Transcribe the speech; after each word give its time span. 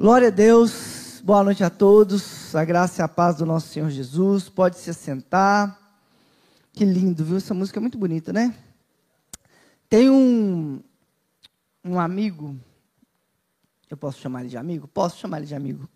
Glória 0.00 0.28
a 0.28 0.30
Deus, 0.30 1.20
boa 1.22 1.44
noite 1.44 1.62
a 1.62 1.68
todos, 1.68 2.56
a 2.56 2.64
graça 2.64 3.02
e 3.02 3.04
a 3.04 3.06
paz 3.06 3.36
do 3.36 3.44
nosso 3.44 3.68
Senhor 3.68 3.90
Jesus. 3.90 4.48
Pode 4.48 4.78
se 4.78 4.88
assentar. 4.88 5.78
Que 6.72 6.86
lindo, 6.86 7.22
viu? 7.22 7.36
Essa 7.36 7.52
música 7.52 7.78
é 7.78 7.82
muito 7.82 7.98
bonita, 7.98 8.32
né? 8.32 8.56
Tem 9.90 10.08
um, 10.08 10.82
um 11.84 12.00
amigo, 12.00 12.58
eu 13.90 13.96
posso 13.98 14.18
chamar 14.18 14.40
ele 14.40 14.48
de 14.48 14.56
amigo? 14.56 14.88
Posso 14.88 15.18
chamar 15.18 15.36
ele 15.36 15.46
de 15.46 15.54
amigo. 15.54 15.86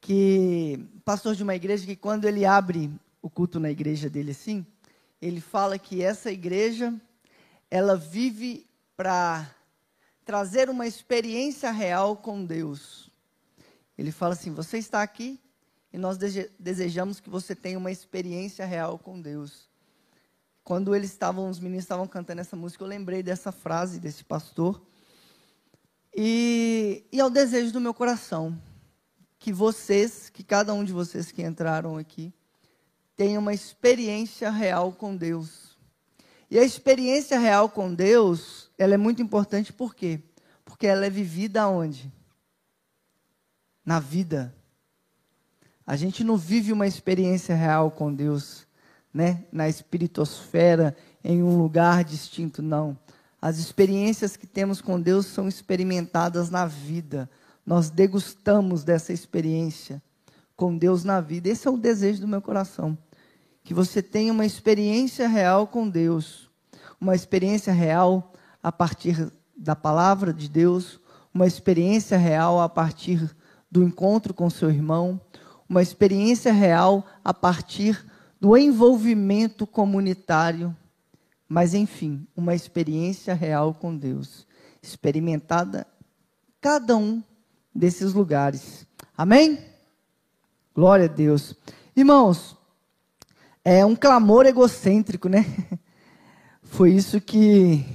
Que, 0.00 0.84
pastor 1.04 1.36
de 1.36 1.44
uma 1.44 1.54
igreja, 1.54 1.86
que 1.86 1.94
quando 1.94 2.24
ele 2.24 2.44
abre 2.44 2.90
o 3.22 3.30
culto 3.30 3.60
na 3.60 3.70
igreja 3.70 4.10
dele 4.10 4.32
assim, 4.32 4.66
ele 5.20 5.40
fala 5.40 5.78
que 5.78 6.02
essa 6.02 6.32
igreja, 6.32 6.92
ela 7.70 7.94
vive 7.94 8.66
para 8.96 9.48
trazer 10.24 10.68
uma 10.68 10.88
experiência 10.88 11.70
real 11.70 12.16
com 12.16 12.44
Deus. 12.44 13.11
Ele 14.02 14.10
fala 14.10 14.34
assim: 14.34 14.52
você 14.52 14.78
está 14.78 15.00
aqui 15.00 15.40
e 15.92 15.96
nós 15.96 16.18
desejamos 16.58 17.20
que 17.20 17.30
você 17.30 17.54
tenha 17.54 17.78
uma 17.78 17.92
experiência 17.92 18.66
real 18.66 18.98
com 18.98 19.20
Deus. 19.20 19.70
Quando 20.64 20.92
eles 20.92 21.10
estavam, 21.10 21.48
os 21.48 21.60
meninos 21.60 21.84
estavam 21.84 22.08
cantando 22.08 22.40
essa 22.40 22.56
música, 22.56 22.82
eu 22.82 22.88
lembrei 22.88 23.22
dessa 23.22 23.52
frase 23.52 24.00
desse 24.00 24.24
pastor. 24.24 24.82
E, 26.12 27.04
e 27.12 27.20
é 27.20 27.24
o 27.24 27.30
desejo 27.30 27.72
do 27.72 27.80
meu 27.80 27.94
coração 27.94 28.60
que 29.38 29.52
vocês, 29.52 30.28
que 30.28 30.42
cada 30.42 30.74
um 30.74 30.82
de 30.82 30.92
vocês 30.92 31.30
que 31.30 31.42
entraram 31.42 31.96
aqui, 31.96 32.34
tenha 33.16 33.38
uma 33.38 33.54
experiência 33.54 34.50
real 34.50 34.92
com 34.92 35.16
Deus. 35.16 35.78
E 36.50 36.58
a 36.58 36.64
experiência 36.64 37.38
real 37.38 37.68
com 37.68 37.94
Deus, 37.94 38.68
ela 38.76 38.94
é 38.94 38.98
muito 38.98 39.22
importante 39.22 39.72
por 39.72 39.94
quê? 39.94 40.20
Porque 40.64 40.88
ela 40.88 41.06
é 41.06 41.10
vivida 41.10 41.68
onde? 41.68 42.12
Na 43.84 43.98
vida. 43.98 44.54
A 45.86 45.96
gente 45.96 46.22
não 46.22 46.36
vive 46.36 46.72
uma 46.72 46.86
experiência 46.86 47.54
real 47.54 47.90
com 47.90 48.12
Deus, 48.12 48.66
né? 49.12 49.44
Na 49.52 49.68
espiritosfera, 49.68 50.96
em 51.24 51.42
um 51.42 51.58
lugar 51.58 52.04
distinto, 52.04 52.62
não. 52.62 52.96
As 53.40 53.58
experiências 53.58 54.36
que 54.36 54.46
temos 54.46 54.80
com 54.80 55.00
Deus 55.00 55.26
são 55.26 55.48
experimentadas 55.48 56.48
na 56.48 56.64
vida. 56.64 57.28
Nós 57.66 57.90
degustamos 57.90 58.84
dessa 58.84 59.12
experiência 59.12 60.00
com 60.56 60.76
Deus 60.76 61.02
na 61.02 61.20
vida. 61.20 61.48
Esse 61.48 61.66
é 61.66 61.70
o 61.70 61.76
desejo 61.76 62.20
do 62.20 62.28
meu 62.28 62.40
coração. 62.40 62.96
Que 63.64 63.74
você 63.74 64.00
tenha 64.00 64.32
uma 64.32 64.46
experiência 64.46 65.26
real 65.26 65.66
com 65.66 65.88
Deus. 65.88 66.48
Uma 67.00 67.16
experiência 67.16 67.72
real 67.72 68.32
a 68.62 68.70
partir 68.70 69.32
da 69.56 69.74
palavra 69.74 70.32
de 70.32 70.48
Deus. 70.48 71.00
Uma 71.34 71.46
experiência 71.46 72.16
real 72.16 72.60
a 72.60 72.68
partir 72.68 73.28
do 73.72 73.82
encontro 73.82 74.34
com 74.34 74.50
seu 74.50 74.70
irmão, 74.70 75.18
uma 75.66 75.80
experiência 75.80 76.52
real 76.52 77.06
a 77.24 77.32
partir 77.32 78.04
do 78.38 78.54
envolvimento 78.54 79.66
comunitário, 79.66 80.76
mas 81.48 81.72
enfim, 81.72 82.26
uma 82.36 82.54
experiência 82.54 83.32
real 83.32 83.72
com 83.72 83.96
Deus, 83.96 84.46
experimentada 84.82 85.86
cada 86.60 86.94
um 86.98 87.22
desses 87.74 88.12
lugares. 88.12 88.86
Amém? 89.16 89.58
Glória 90.74 91.06
a 91.06 91.08
Deus. 91.08 91.54
Irmãos, 91.96 92.54
é 93.64 93.86
um 93.86 93.96
clamor 93.96 94.44
egocêntrico, 94.44 95.30
né? 95.30 95.46
Foi 96.62 96.92
isso 96.92 97.22
que 97.22 97.86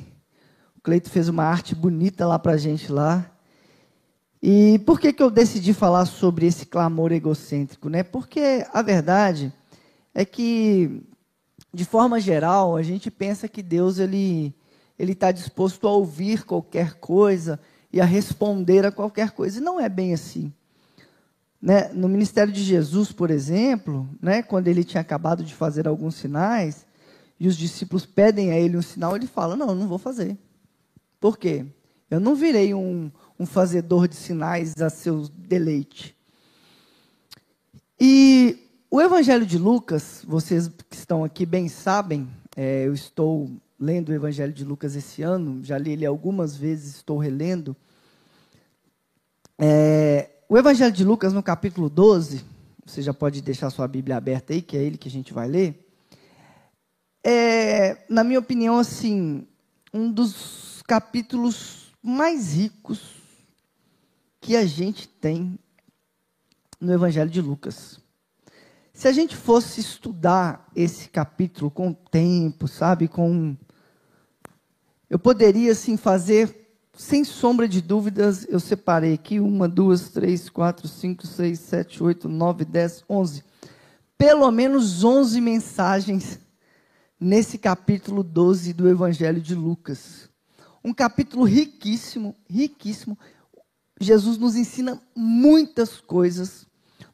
o 0.76 0.82
Cleito 0.82 1.12
fez 1.12 1.30
uma 1.30 1.44
arte 1.44 1.76
bonita 1.76 2.26
lá 2.26 2.40
pra 2.40 2.58
gente 2.58 2.92
lá. 2.92 3.30
E 4.42 4.80
por 4.86 5.00
que, 5.00 5.12
que 5.12 5.24
eu 5.24 5.32
decidi 5.32 5.74
falar 5.74 6.06
sobre 6.06 6.46
esse 6.46 6.66
clamor 6.66 7.12
egocêntrico? 7.12 7.90
Né? 7.90 8.04
Porque 8.04 8.66
a 8.72 8.82
verdade 8.82 9.52
é 10.14 10.24
que, 10.24 11.02
de 11.74 11.86
forma 11.86 12.20
geral, 12.20 12.76
a 12.76 12.84
gente 12.84 13.10
pensa 13.10 13.48
que 13.48 13.62
Deus 13.62 14.00
ele 14.00 14.54
ele 14.98 15.12
está 15.12 15.32
disposto 15.32 15.88
a 15.88 15.92
ouvir 15.92 16.44
qualquer 16.44 16.96
coisa 16.96 17.60
e 17.94 18.02
a 18.02 18.06
responder 18.06 18.84
a 18.84 18.92
qualquer 18.92 19.30
coisa. 19.30 19.60
E 19.60 19.64
não 19.64 19.80
é 19.80 19.88
bem 19.88 20.12
assim. 20.12 20.52
Né? 21.62 21.90
No 21.90 22.10
ministério 22.10 22.52
de 22.52 22.64
Jesus, 22.64 23.12
por 23.12 23.30
exemplo, 23.30 24.10
né, 24.20 24.42
quando 24.42 24.68
ele 24.68 24.84
tinha 24.84 25.02
acabado 25.02 25.44
de 25.44 25.54
fazer 25.54 25.88
alguns 25.88 26.16
sinais, 26.16 26.86
e 27.40 27.48
os 27.48 27.56
discípulos 27.56 28.06
pedem 28.06 28.52
a 28.52 28.60
ele 28.60 28.78
um 28.78 28.82
sinal, 28.82 29.16
ele 29.16 29.28
fala: 29.28 29.56
Não, 29.56 29.76
não 29.76 29.88
vou 29.88 29.98
fazer. 29.98 30.38
Por 31.20 31.38
quê? 31.38 31.66
Eu 32.10 32.20
não 32.20 32.36
virei 32.36 32.74
um, 32.74 33.12
um 33.40 33.46
fazedor 33.46 34.08
de 34.08 34.16
sinais 34.16 34.76
a 34.82 34.90
seu 34.90 35.28
deleite. 35.30 36.16
E 38.00 38.58
o 38.90 39.02
Evangelho 39.02 39.46
de 39.46 39.58
Lucas, 39.58 40.24
vocês 40.26 40.68
que 40.90 40.96
estão 40.96 41.24
aqui 41.24 41.46
bem 41.46 41.68
sabem, 41.68 42.28
é, 42.56 42.86
eu 42.88 42.94
estou 42.94 43.50
lendo 43.80 44.10
o 44.10 44.14
Evangelho 44.14 44.54
de 44.54 44.64
Lucas 44.64 44.96
esse 44.96 45.22
ano, 45.22 45.64
já 45.64 45.78
li 45.78 45.92
ele 45.92 46.06
algumas 46.06 46.56
vezes, 46.56 46.96
estou 46.96 47.18
relendo. 47.18 47.76
É, 49.58 50.30
o 50.50 50.58
Evangelho 50.58 50.92
de 50.92 51.04
Lucas, 51.04 51.34
no 51.34 51.44
capítulo 51.44 51.90
12, 51.90 52.44
você 52.86 53.02
já 53.02 53.14
pode 53.14 53.42
deixar 53.42 53.70
sua 53.70 53.88
Bíblia 53.88 54.18
aberta 54.18 54.54
aí, 54.54 54.62
que 54.62 54.78
é 54.78 54.82
ele 54.82 54.98
que 54.98 55.08
a 55.08 55.12
gente 55.12 55.34
vai 55.34 55.48
ler. 55.48 55.86
É, 57.24 57.98
na 58.10 58.24
minha 58.24 58.40
opinião, 58.40 58.80
assim, 58.80 59.46
um 59.94 60.10
dos 60.10 60.82
capítulos 60.88 61.92
mais 62.02 62.54
ricos 62.54 63.17
que 64.48 64.56
a 64.56 64.66
gente 64.66 65.10
tem 65.10 65.60
no 66.80 66.94
Evangelho 66.94 67.30
de 67.30 67.42
Lucas. 67.42 68.00
Se 68.94 69.06
a 69.06 69.12
gente 69.12 69.36
fosse 69.36 69.82
estudar 69.82 70.72
esse 70.74 71.10
capítulo 71.10 71.70
com 71.70 71.92
tempo, 71.92 72.66
sabe, 72.66 73.10
com 73.10 73.58
eu 75.10 75.20
poderia 75.20 75.74
assim 75.74 75.98
fazer 75.98 76.78
sem 76.94 77.26
sombra 77.26 77.68
de 77.68 77.82
dúvidas, 77.82 78.48
eu 78.48 78.58
separei 78.58 79.16
aqui 79.16 79.38
uma, 79.38 79.68
duas, 79.68 80.12
três, 80.12 80.50
quatro, 80.50 80.88
cinco, 80.88 81.28
seis, 81.28 81.60
sete, 81.60 82.02
oito, 82.02 82.30
nove, 82.30 82.64
dez, 82.64 83.04
onze, 83.10 83.44
pelo 84.18 84.50
menos 84.50 85.04
onze 85.04 85.42
mensagens 85.42 86.40
nesse 87.20 87.58
capítulo 87.58 88.24
12 88.24 88.72
do 88.72 88.88
Evangelho 88.88 89.42
de 89.42 89.54
Lucas. 89.54 90.30
Um 90.82 90.94
capítulo 90.94 91.44
riquíssimo, 91.44 92.34
riquíssimo, 92.50 93.18
Jesus 94.00 94.38
nos 94.38 94.56
ensina 94.56 95.02
muitas 95.16 96.00
coisas 96.00 96.68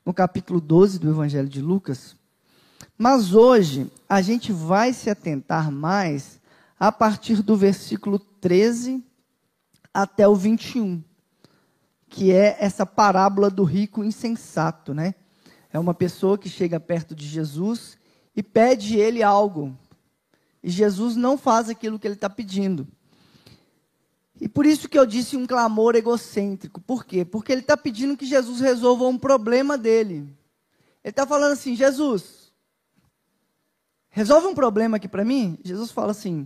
no 0.05 0.13
capítulo 0.13 0.59
12 0.59 0.99
do 0.99 1.09
Evangelho 1.09 1.47
de 1.47 1.61
Lucas. 1.61 2.15
Mas 2.97 3.33
hoje 3.33 3.89
a 4.07 4.21
gente 4.21 4.51
vai 4.51 4.93
se 4.93 5.09
atentar 5.09 5.71
mais 5.71 6.39
a 6.77 6.91
partir 6.91 7.41
do 7.41 7.55
versículo 7.55 8.19
13 8.19 9.03
até 9.93 10.27
o 10.27 10.35
21, 10.35 11.01
que 12.09 12.31
é 12.31 12.57
essa 12.59 12.85
parábola 12.85 13.49
do 13.49 13.63
rico 13.63 14.03
insensato, 14.03 14.93
né? 14.93 15.15
É 15.71 15.79
uma 15.79 15.93
pessoa 15.93 16.37
que 16.37 16.49
chega 16.49 16.79
perto 16.79 17.15
de 17.15 17.25
Jesus 17.25 17.97
e 18.35 18.43
pede 18.43 18.97
ele 18.97 19.23
algo. 19.23 19.77
E 20.61 20.69
Jesus 20.69 21.15
não 21.15 21.37
faz 21.37 21.69
aquilo 21.69 21.97
que 21.97 22.07
ele 22.07 22.15
está 22.15 22.29
pedindo. 22.29 22.87
E 24.43 24.47
por 24.49 24.65
isso 24.65 24.89
que 24.89 24.99
eu 24.99 25.05
disse 25.05 25.37
um 25.37 25.47
clamor 25.47 25.95
egocêntrico. 25.95 26.81
Por 26.81 27.05
quê? 27.05 27.23
Porque 27.23 27.49
ele 27.49 27.61
está 27.61 27.77
pedindo 27.77 28.17
que 28.17 28.25
Jesus 28.25 28.59
resolva 28.59 29.05
um 29.05 29.17
problema 29.17 29.77
dele. 29.77 30.15
Ele 31.01 31.11
está 31.11 31.25
falando 31.25 31.53
assim: 31.53 31.77
Jesus, 31.77 32.51
resolve 34.09 34.47
um 34.47 34.53
problema 34.53 34.97
aqui 34.97 35.07
para 35.07 35.23
mim? 35.23 35.57
Jesus 35.63 35.91
fala 35.91 36.11
assim. 36.11 36.45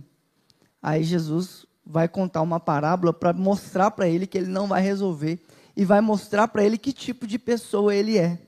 Aí 0.80 1.02
Jesus 1.02 1.66
vai 1.84 2.06
contar 2.06 2.40
uma 2.40 2.60
parábola 2.60 3.12
para 3.12 3.32
mostrar 3.32 3.90
para 3.90 4.08
ele 4.08 4.28
que 4.28 4.38
ele 4.38 4.46
não 4.46 4.68
vai 4.68 4.80
resolver 4.80 5.44
e 5.76 5.84
vai 5.84 6.00
mostrar 6.00 6.46
para 6.46 6.62
ele 6.62 6.78
que 6.78 6.92
tipo 6.92 7.26
de 7.26 7.36
pessoa 7.36 7.92
ele 7.92 8.16
é. 8.16 8.40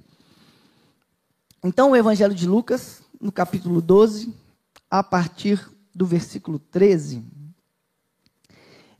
Então, 1.64 1.90
o 1.90 1.96
Evangelho 1.96 2.36
de 2.36 2.46
Lucas, 2.46 3.02
no 3.20 3.32
capítulo 3.32 3.82
12, 3.82 4.32
a 4.88 5.02
partir 5.02 5.68
do 5.92 6.06
versículo 6.06 6.60
13 6.60 7.39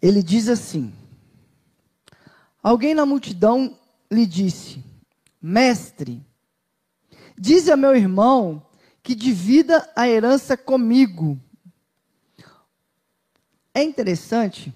ele 0.01 0.23
diz 0.23 0.49
assim: 0.49 0.93
Alguém 2.63 2.95
na 2.95 3.05
multidão 3.07 3.79
lhe 4.11 4.27
disse: 4.27 4.83
Mestre, 5.41 6.25
diz 7.39 7.69
a 7.69 7.77
meu 7.77 7.95
irmão 7.95 8.67
que 9.03 9.15
divida 9.15 9.91
a 9.97 10.09
herança 10.09 10.57
comigo. 10.57 11.39
É 13.75 13.83
interessante 13.83 14.75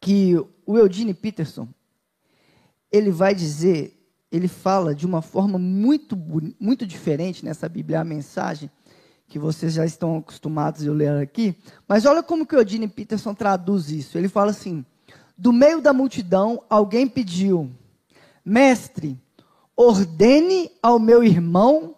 que 0.00 0.34
o 0.64 0.78
Eugene 0.78 1.12
Peterson 1.12 1.68
ele 2.90 3.10
vai 3.10 3.34
dizer, 3.34 3.94
ele 4.32 4.48
fala 4.48 4.94
de 4.94 5.04
uma 5.04 5.20
forma 5.20 5.58
muito 5.58 6.16
muito 6.58 6.86
diferente 6.86 7.44
nessa 7.44 7.68
Bíblia 7.68 8.00
a 8.00 8.04
mensagem 8.04 8.70
que 9.28 9.38
vocês 9.38 9.74
já 9.74 9.84
estão 9.84 10.16
acostumados 10.16 10.86
a 10.88 10.90
ler 10.90 11.22
aqui, 11.22 11.54
mas 11.86 12.06
olha 12.06 12.22
como 12.22 12.46
que 12.46 12.56
o 12.56 12.58
Odine 12.58 12.88
Peterson 12.88 13.34
traduz 13.34 13.90
isso. 13.90 14.16
Ele 14.16 14.28
fala 14.28 14.50
assim: 14.50 14.84
do 15.36 15.52
meio 15.52 15.82
da 15.82 15.92
multidão, 15.92 16.64
alguém 16.68 17.06
pediu: 17.06 17.70
Mestre, 18.44 19.20
ordene 19.76 20.70
ao 20.82 20.98
meu 20.98 21.22
irmão 21.22 21.94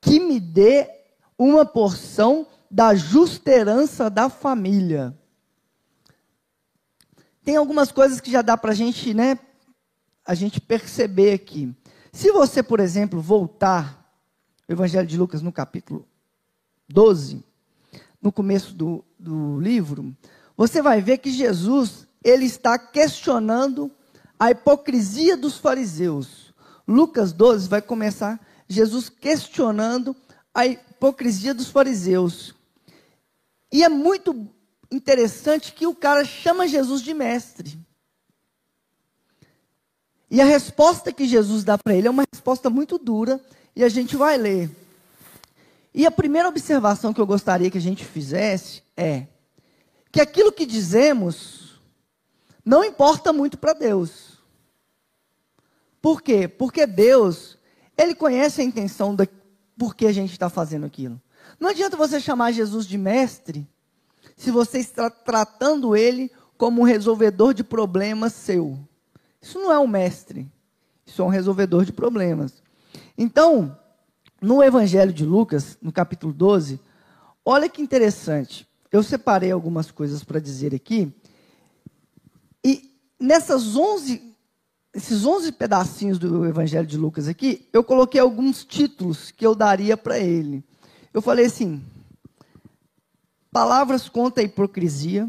que 0.00 0.20
me 0.20 0.38
dê 0.38 0.88
uma 1.36 1.66
porção 1.66 2.46
da 2.70 2.94
justa 2.94 3.50
herança 3.50 4.08
da 4.08 4.28
família. 4.28 5.16
Tem 7.42 7.56
algumas 7.56 7.90
coisas 7.90 8.20
que 8.20 8.30
já 8.30 8.42
dá 8.42 8.56
para 8.56 8.74
gente, 8.74 9.12
né, 9.14 9.38
a 10.24 10.34
gente 10.34 10.60
perceber 10.60 11.32
aqui. 11.32 11.74
Se 12.12 12.30
você, 12.30 12.62
por 12.62 12.78
exemplo, 12.78 13.20
voltar 13.20 14.06
o 14.68 14.72
Evangelho 14.72 15.06
de 15.06 15.16
Lucas 15.16 15.42
no 15.42 15.50
capítulo 15.50 16.06
12, 16.88 17.44
no 18.20 18.32
começo 18.32 18.74
do, 18.74 19.04
do 19.18 19.60
livro, 19.60 20.16
você 20.56 20.82
vai 20.82 21.00
ver 21.00 21.18
que 21.18 21.30
Jesus 21.30 22.06
ele 22.24 22.44
está 22.44 22.78
questionando 22.78 23.90
a 24.38 24.50
hipocrisia 24.50 25.36
dos 25.36 25.58
fariseus. 25.58 26.52
Lucas 26.86 27.32
12 27.32 27.68
vai 27.68 27.82
começar 27.82 28.40
Jesus 28.66 29.08
questionando 29.08 30.14
a 30.54 30.66
hipocrisia 30.66 31.54
dos 31.54 31.68
fariseus. 31.68 32.54
E 33.72 33.84
é 33.84 33.88
muito 33.88 34.48
interessante 34.90 35.72
que 35.72 35.86
o 35.86 35.94
cara 35.94 36.24
chama 36.24 36.66
Jesus 36.66 37.02
de 37.02 37.12
mestre. 37.12 37.78
E 40.30 40.40
a 40.40 40.44
resposta 40.44 41.12
que 41.12 41.26
Jesus 41.26 41.64
dá 41.64 41.78
para 41.78 41.94
ele 41.94 42.06
é 42.06 42.10
uma 42.10 42.24
resposta 42.32 42.68
muito 42.68 42.98
dura, 42.98 43.40
e 43.74 43.82
a 43.82 43.88
gente 43.88 44.16
vai 44.16 44.36
ler. 44.36 44.70
E 45.98 46.06
a 46.06 46.12
primeira 46.12 46.48
observação 46.48 47.12
que 47.12 47.20
eu 47.20 47.26
gostaria 47.26 47.68
que 47.72 47.76
a 47.76 47.80
gente 47.80 48.04
fizesse 48.04 48.84
é 48.96 49.26
que 50.12 50.20
aquilo 50.20 50.52
que 50.52 50.64
dizemos 50.64 51.80
não 52.64 52.84
importa 52.84 53.32
muito 53.32 53.58
para 53.58 53.72
Deus. 53.72 54.38
Por 56.00 56.22
quê? 56.22 56.46
Porque 56.46 56.86
Deus, 56.86 57.58
Ele 57.96 58.14
conhece 58.14 58.60
a 58.60 58.64
intenção 58.64 59.12
da 59.12 59.26
por 59.76 59.96
que 59.96 60.06
a 60.06 60.12
gente 60.12 60.30
está 60.30 60.48
fazendo 60.48 60.86
aquilo. 60.86 61.20
Não 61.58 61.70
adianta 61.70 61.96
você 61.96 62.20
chamar 62.20 62.52
Jesus 62.52 62.86
de 62.86 62.96
mestre 62.96 63.66
se 64.36 64.52
você 64.52 64.78
está 64.78 65.10
tratando 65.10 65.96
ele 65.96 66.30
como 66.56 66.80
um 66.80 66.84
resolvedor 66.84 67.52
de 67.52 67.64
problemas 67.64 68.34
seu. 68.34 68.78
Isso 69.42 69.58
não 69.58 69.72
é 69.72 69.78
um 69.80 69.88
mestre, 69.88 70.48
isso 71.04 71.20
é 71.22 71.24
um 71.24 71.28
resolvedor 71.28 71.84
de 71.84 71.92
problemas. 71.92 72.62
Então, 73.16 73.76
no 74.40 74.62
Evangelho 74.62 75.12
de 75.12 75.24
Lucas, 75.24 75.76
no 75.82 75.92
capítulo 75.92 76.32
12, 76.32 76.80
olha 77.44 77.68
que 77.68 77.82
interessante. 77.82 78.66
Eu 78.90 79.02
separei 79.02 79.50
algumas 79.50 79.90
coisas 79.90 80.24
para 80.24 80.40
dizer 80.40 80.74
aqui. 80.74 81.12
E 82.64 82.94
nessas 83.18 83.76
11 83.76 84.28
esses 84.94 85.24
11 85.24 85.52
pedacinhos 85.52 86.18
do 86.18 86.46
Evangelho 86.46 86.86
de 86.86 86.96
Lucas 86.96 87.28
aqui, 87.28 87.68
eu 87.72 87.84
coloquei 87.84 88.20
alguns 88.20 88.64
títulos 88.64 89.30
que 89.30 89.46
eu 89.46 89.54
daria 89.54 89.96
para 89.96 90.18
ele. 90.18 90.64
Eu 91.12 91.22
falei 91.22 91.46
assim: 91.46 91.82
Palavras 93.50 94.08
contra 94.08 94.42
a 94.42 94.44
hipocrisia. 94.44 95.28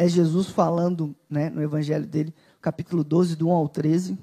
É 0.00 0.06
Jesus 0.06 0.48
falando 0.48 1.12
né, 1.28 1.50
no 1.50 1.60
Evangelho 1.60 2.06
dele, 2.06 2.32
capítulo 2.60 3.02
12, 3.02 3.34
do 3.34 3.48
1 3.48 3.52
ao 3.52 3.68
13. 3.68 4.16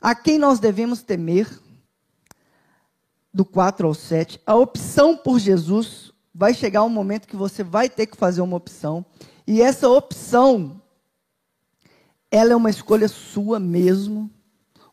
A 0.00 0.12
quem 0.12 0.38
nós 0.38 0.58
devemos 0.58 1.02
temer, 1.02 1.48
do 3.32 3.44
4 3.44 3.86
ao 3.86 3.94
7. 3.94 4.40
A 4.46 4.54
opção 4.54 5.16
por 5.16 5.38
Jesus, 5.38 6.12
vai 6.38 6.54
chegar 6.54 6.84
um 6.84 6.88
momento 6.88 7.26
que 7.26 7.34
você 7.34 7.64
vai 7.64 7.90
ter 7.90 8.06
que 8.06 8.16
fazer 8.16 8.40
uma 8.40 8.56
opção. 8.56 9.04
E 9.44 9.60
essa 9.60 9.88
opção, 9.88 10.80
ela 12.30 12.52
é 12.52 12.56
uma 12.56 12.70
escolha 12.70 13.08
sua 13.08 13.58
mesmo. 13.58 14.30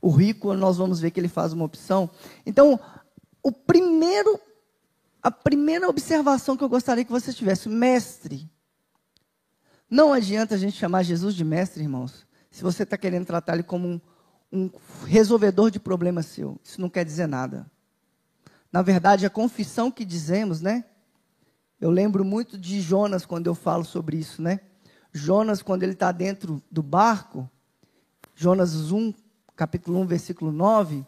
O 0.01 0.09
rico, 0.09 0.51
nós 0.55 0.77
vamos 0.77 0.99
ver 0.99 1.11
que 1.11 1.19
ele 1.19 1.27
faz 1.27 1.53
uma 1.53 1.65
opção. 1.65 2.09
Então, 2.47 2.79
o 3.43 3.51
primeiro 3.51 4.39
a 5.21 5.31
primeira 5.31 5.87
observação 5.89 6.55
que 6.55 6.63
eu 6.63 6.69
gostaria 6.69 7.03
que 7.03 7.11
você 7.11 7.33
tivesse, 7.33 7.67
mestre. 7.67 8.47
Não 9.89 10.13
adianta 10.13 10.53
a 10.53 10.57
gente 10.57 10.77
chamar 10.77 11.01
Jesus 11.01 11.33
de 11.33 11.43
mestre, 11.43 11.81
irmãos, 11.81 12.27
se 12.51 12.61
você 12.61 12.83
está 12.83 12.95
querendo 12.95 13.25
tratar 13.25 13.53
ele 13.53 13.63
como 13.63 13.87
um, 13.87 14.01
um 14.51 14.71
resolvedor 15.05 15.71
de 15.71 15.79
problemas 15.79 16.27
seu. 16.27 16.59
Isso 16.63 16.79
não 16.79 16.89
quer 16.89 17.03
dizer 17.03 17.27
nada. 17.27 17.69
Na 18.75 18.81
verdade, 18.81 19.25
a 19.25 19.29
confissão 19.29 19.89
que 19.89 20.03
dizemos, 20.03 20.59
né? 20.59 20.83
Eu 21.79 21.89
lembro 21.89 22.25
muito 22.25 22.57
de 22.57 22.81
Jonas 22.81 23.25
quando 23.25 23.47
eu 23.47 23.55
falo 23.55 23.85
sobre 23.85 24.17
isso, 24.17 24.41
né? 24.41 24.59
Jonas, 25.13 25.61
quando 25.61 25.83
ele 25.83 25.93
está 25.93 26.11
dentro 26.11 26.61
do 26.69 26.83
barco, 26.83 27.49
Jonas 28.35 28.91
1, 28.91 29.13
capítulo 29.55 29.97
1, 30.01 30.07
versículo 30.07 30.51
9, 30.51 31.05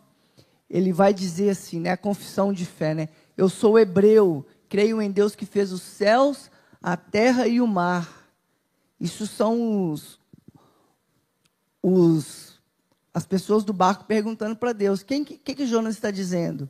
ele 0.69 0.94
vai 0.94 1.14
dizer 1.14 1.50
assim, 1.50 1.81
né? 1.81 1.90
A 1.90 1.98
confissão 1.98 2.54
de 2.54 2.66
fé, 2.66 2.94
né? 2.96 3.10
Eu 3.36 3.50
sou 3.50 3.78
hebreu, 3.78 4.48
creio 4.69 5.02
em 5.02 5.12
Deus 5.12 5.36
que 5.36 5.46
fez 5.46 5.74
os 5.74 5.81
céus, 5.81 6.50
a 6.81 6.96
terra 6.96 7.50
e 7.50 7.60
o 7.60 7.68
mar. 7.68 8.31
Isso 8.98 9.28
são 9.28 9.92
os, 9.92 10.18
os 11.84 12.48
as 13.14 13.25
pessoas 13.25 13.66
do 13.66 13.74
barco 13.74 14.06
perguntando 14.06 14.56
para 14.56 14.72
Deus: 14.72 15.04
quem 15.04 15.25
que, 15.25 15.38
que, 15.38 15.54
que 15.54 15.66
Jonas 15.66 15.96
está 15.96 16.12
dizendo? 16.12 16.69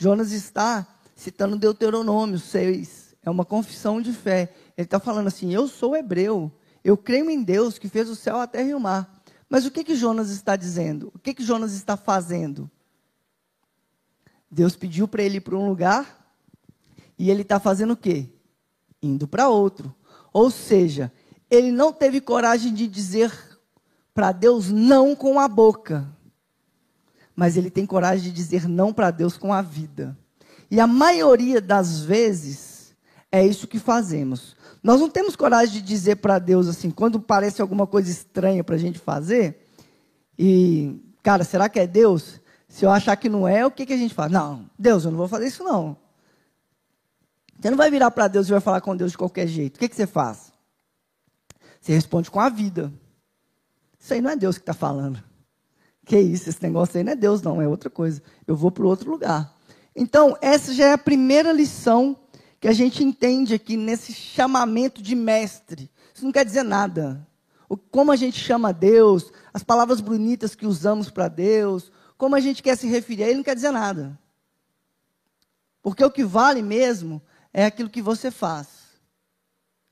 Jonas 0.00 0.32
está 0.32 0.86
citando 1.14 1.58
Deuteronômio 1.58 2.38
6. 2.38 3.14
É 3.22 3.28
uma 3.28 3.44
confissão 3.44 4.00
de 4.00 4.14
fé. 4.14 4.50
Ele 4.74 4.86
está 4.86 4.98
falando 4.98 5.26
assim: 5.26 5.52
Eu 5.52 5.68
sou 5.68 5.94
hebreu. 5.94 6.50
Eu 6.82 6.96
creio 6.96 7.28
em 7.28 7.42
Deus 7.42 7.78
que 7.78 7.86
fez 7.86 8.08
o 8.08 8.16
céu, 8.16 8.38
a 8.38 8.46
terra 8.46 8.70
e 8.70 8.74
o 8.74 8.80
mar. 8.80 9.22
Mas 9.46 9.66
o 9.66 9.70
que, 9.70 9.84
que 9.84 9.94
Jonas 9.94 10.30
está 10.30 10.56
dizendo? 10.56 11.12
O 11.14 11.18
que, 11.18 11.34
que 11.34 11.44
Jonas 11.44 11.74
está 11.74 11.98
fazendo? 11.98 12.70
Deus 14.50 14.74
pediu 14.74 15.06
para 15.06 15.22
ele 15.22 15.36
ir 15.36 15.42
para 15.42 15.54
um 15.54 15.68
lugar 15.68 16.32
e 17.18 17.30
ele 17.30 17.42
está 17.42 17.60
fazendo 17.60 17.92
o 17.92 17.96
quê? 17.96 18.26
Indo 19.02 19.28
para 19.28 19.50
outro. 19.50 19.94
Ou 20.32 20.50
seja, 20.50 21.12
ele 21.50 21.70
não 21.70 21.92
teve 21.92 22.22
coragem 22.22 22.72
de 22.72 22.88
dizer 22.88 23.30
para 24.14 24.32
Deus 24.32 24.70
não 24.70 25.14
com 25.14 25.38
a 25.38 25.46
boca, 25.46 26.08
mas 27.40 27.56
ele 27.56 27.70
tem 27.70 27.86
coragem 27.86 28.24
de 28.24 28.32
dizer 28.32 28.68
não 28.68 28.92
para 28.92 29.10
Deus 29.10 29.38
com 29.38 29.50
a 29.50 29.62
vida. 29.62 30.14
E 30.70 30.78
a 30.78 30.86
maioria 30.86 31.58
das 31.58 32.00
vezes 32.00 32.94
é 33.32 33.42
isso 33.46 33.66
que 33.66 33.78
fazemos. 33.78 34.54
Nós 34.82 35.00
não 35.00 35.08
temos 35.08 35.36
coragem 35.36 35.76
de 35.76 35.80
dizer 35.80 36.16
para 36.16 36.38
Deus 36.38 36.68
assim, 36.68 36.90
quando 36.90 37.18
parece 37.18 37.62
alguma 37.62 37.86
coisa 37.86 38.10
estranha 38.10 38.62
para 38.62 38.74
a 38.74 38.78
gente 38.78 38.98
fazer, 38.98 39.66
e, 40.38 41.00
cara, 41.22 41.42
será 41.42 41.66
que 41.70 41.80
é 41.80 41.86
Deus? 41.86 42.42
Se 42.68 42.84
eu 42.84 42.90
achar 42.90 43.16
que 43.16 43.30
não 43.30 43.48
é, 43.48 43.64
o 43.64 43.70
que, 43.70 43.86
que 43.86 43.94
a 43.94 43.96
gente 43.96 44.12
faz? 44.12 44.30
Não, 44.30 44.68
Deus, 44.78 45.06
eu 45.06 45.10
não 45.10 45.16
vou 45.16 45.26
fazer 45.26 45.46
isso 45.46 45.64
não. 45.64 45.96
Você 47.58 47.70
não 47.70 47.78
vai 47.78 47.90
virar 47.90 48.10
para 48.10 48.28
Deus 48.28 48.48
e 48.48 48.50
vai 48.50 48.60
falar 48.60 48.82
com 48.82 48.94
Deus 48.94 49.12
de 49.12 49.16
qualquer 49.16 49.46
jeito. 49.46 49.76
O 49.76 49.78
que, 49.78 49.88
que 49.88 49.96
você 49.96 50.06
faz? 50.06 50.52
Você 51.80 51.94
responde 51.94 52.30
com 52.30 52.38
a 52.38 52.50
vida. 52.50 52.92
Isso 53.98 54.12
aí 54.12 54.20
não 54.20 54.30
é 54.30 54.36
Deus 54.36 54.58
que 54.58 54.62
está 54.62 54.74
falando. 54.74 55.29
Que 56.10 56.18
isso, 56.18 56.50
esse 56.50 56.60
negócio 56.60 56.98
aí 56.98 57.04
não 57.04 57.12
é 57.12 57.14
Deus, 57.14 57.40
não, 57.40 57.62
é 57.62 57.68
outra 57.68 57.88
coisa. 57.88 58.20
Eu 58.44 58.56
vou 58.56 58.72
para 58.72 58.84
outro 58.84 59.08
lugar. 59.08 59.56
Então, 59.94 60.36
essa 60.42 60.74
já 60.74 60.86
é 60.86 60.92
a 60.94 60.98
primeira 60.98 61.52
lição 61.52 62.18
que 62.58 62.66
a 62.66 62.72
gente 62.72 63.04
entende 63.04 63.54
aqui 63.54 63.76
nesse 63.76 64.12
chamamento 64.12 65.00
de 65.00 65.14
mestre. 65.14 65.88
Isso 66.12 66.24
não 66.24 66.32
quer 66.32 66.44
dizer 66.44 66.64
nada. 66.64 67.24
O, 67.68 67.76
como 67.76 68.10
a 68.10 68.16
gente 68.16 68.40
chama 68.40 68.72
Deus, 68.72 69.30
as 69.54 69.62
palavras 69.62 70.00
bonitas 70.00 70.56
que 70.56 70.66
usamos 70.66 71.12
para 71.12 71.28
Deus, 71.28 71.92
como 72.18 72.34
a 72.34 72.40
gente 72.40 72.60
quer 72.60 72.76
se 72.76 72.88
referir 72.88 73.22
a 73.22 73.26
ele, 73.28 73.36
não 73.36 73.44
quer 73.44 73.54
dizer 73.54 73.70
nada. 73.70 74.18
Porque 75.80 76.04
o 76.04 76.10
que 76.10 76.24
vale 76.24 76.60
mesmo 76.60 77.22
é 77.54 77.66
aquilo 77.66 77.88
que 77.88 78.02
você 78.02 78.32
faz. 78.32 78.98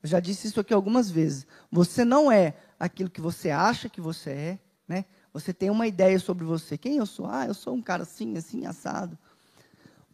Eu 0.02 0.08
já 0.08 0.18
disse 0.18 0.48
isso 0.48 0.58
aqui 0.58 0.74
algumas 0.74 1.08
vezes. 1.08 1.46
Você 1.70 2.04
não 2.04 2.28
é 2.32 2.56
aquilo 2.76 3.08
que 3.08 3.20
você 3.20 3.50
acha 3.50 3.88
que 3.88 4.00
você 4.00 4.30
é, 4.30 4.58
né? 4.88 5.04
Você 5.38 5.52
tem 5.52 5.70
uma 5.70 5.86
ideia 5.86 6.18
sobre 6.18 6.44
você. 6.44 6.76
Quem 6.76 6.96
eu 6.96 7.06
sou? 7.06 7.26
Ah, 7.26 7.46
eu 7.46 7.54
sou 7.54 7.74
um 7.74 7.80
cara 7.80 8.02
assim, 8.02 8.36
assim, 8.36 8.66
assado. 8.66 9.16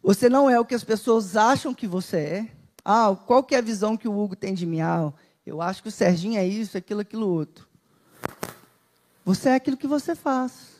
Você 0.03 0.29
não 0.29 0.47
é 0.47 0.59
o 0.59 0.65
que 0.65 0.75
as 0.75 0.83
pessoas 0.83 1.35
acham 1.35 1.73
que 1.73 1.87
você 1.87 2.17
é. 2.17 2.51
Ah, 2.83 3.17
qual 3.25 3.43
que 3.43 3.55
é 3.55 3.57
a 3.57 3.61
visão 3.61 3.97
que 3.97 4.07
o 4.07 4.15
Hugo 4.15 4.35
tem 4.35 4.53
de 4.53 4.65
mim? 4.65 4.81
Ah, 4.81 5.11
eu 5.43 5.63
acho 5.63 5.81
que 5.81 5.89
o 5.89 5.91
Serginho 5.91 6.37
é 6.37 6.45
isso, 6.45 6.77
aquilo, 6.77 7.01
aquilo 7.01 7.27
outro. 7.27 7.67
Você 9.25 9.49
é 9.49 9.55
aquilo 9.55 9.77
que 9.77 9.87
você 9.87 10.13
faz. 10.13 10.75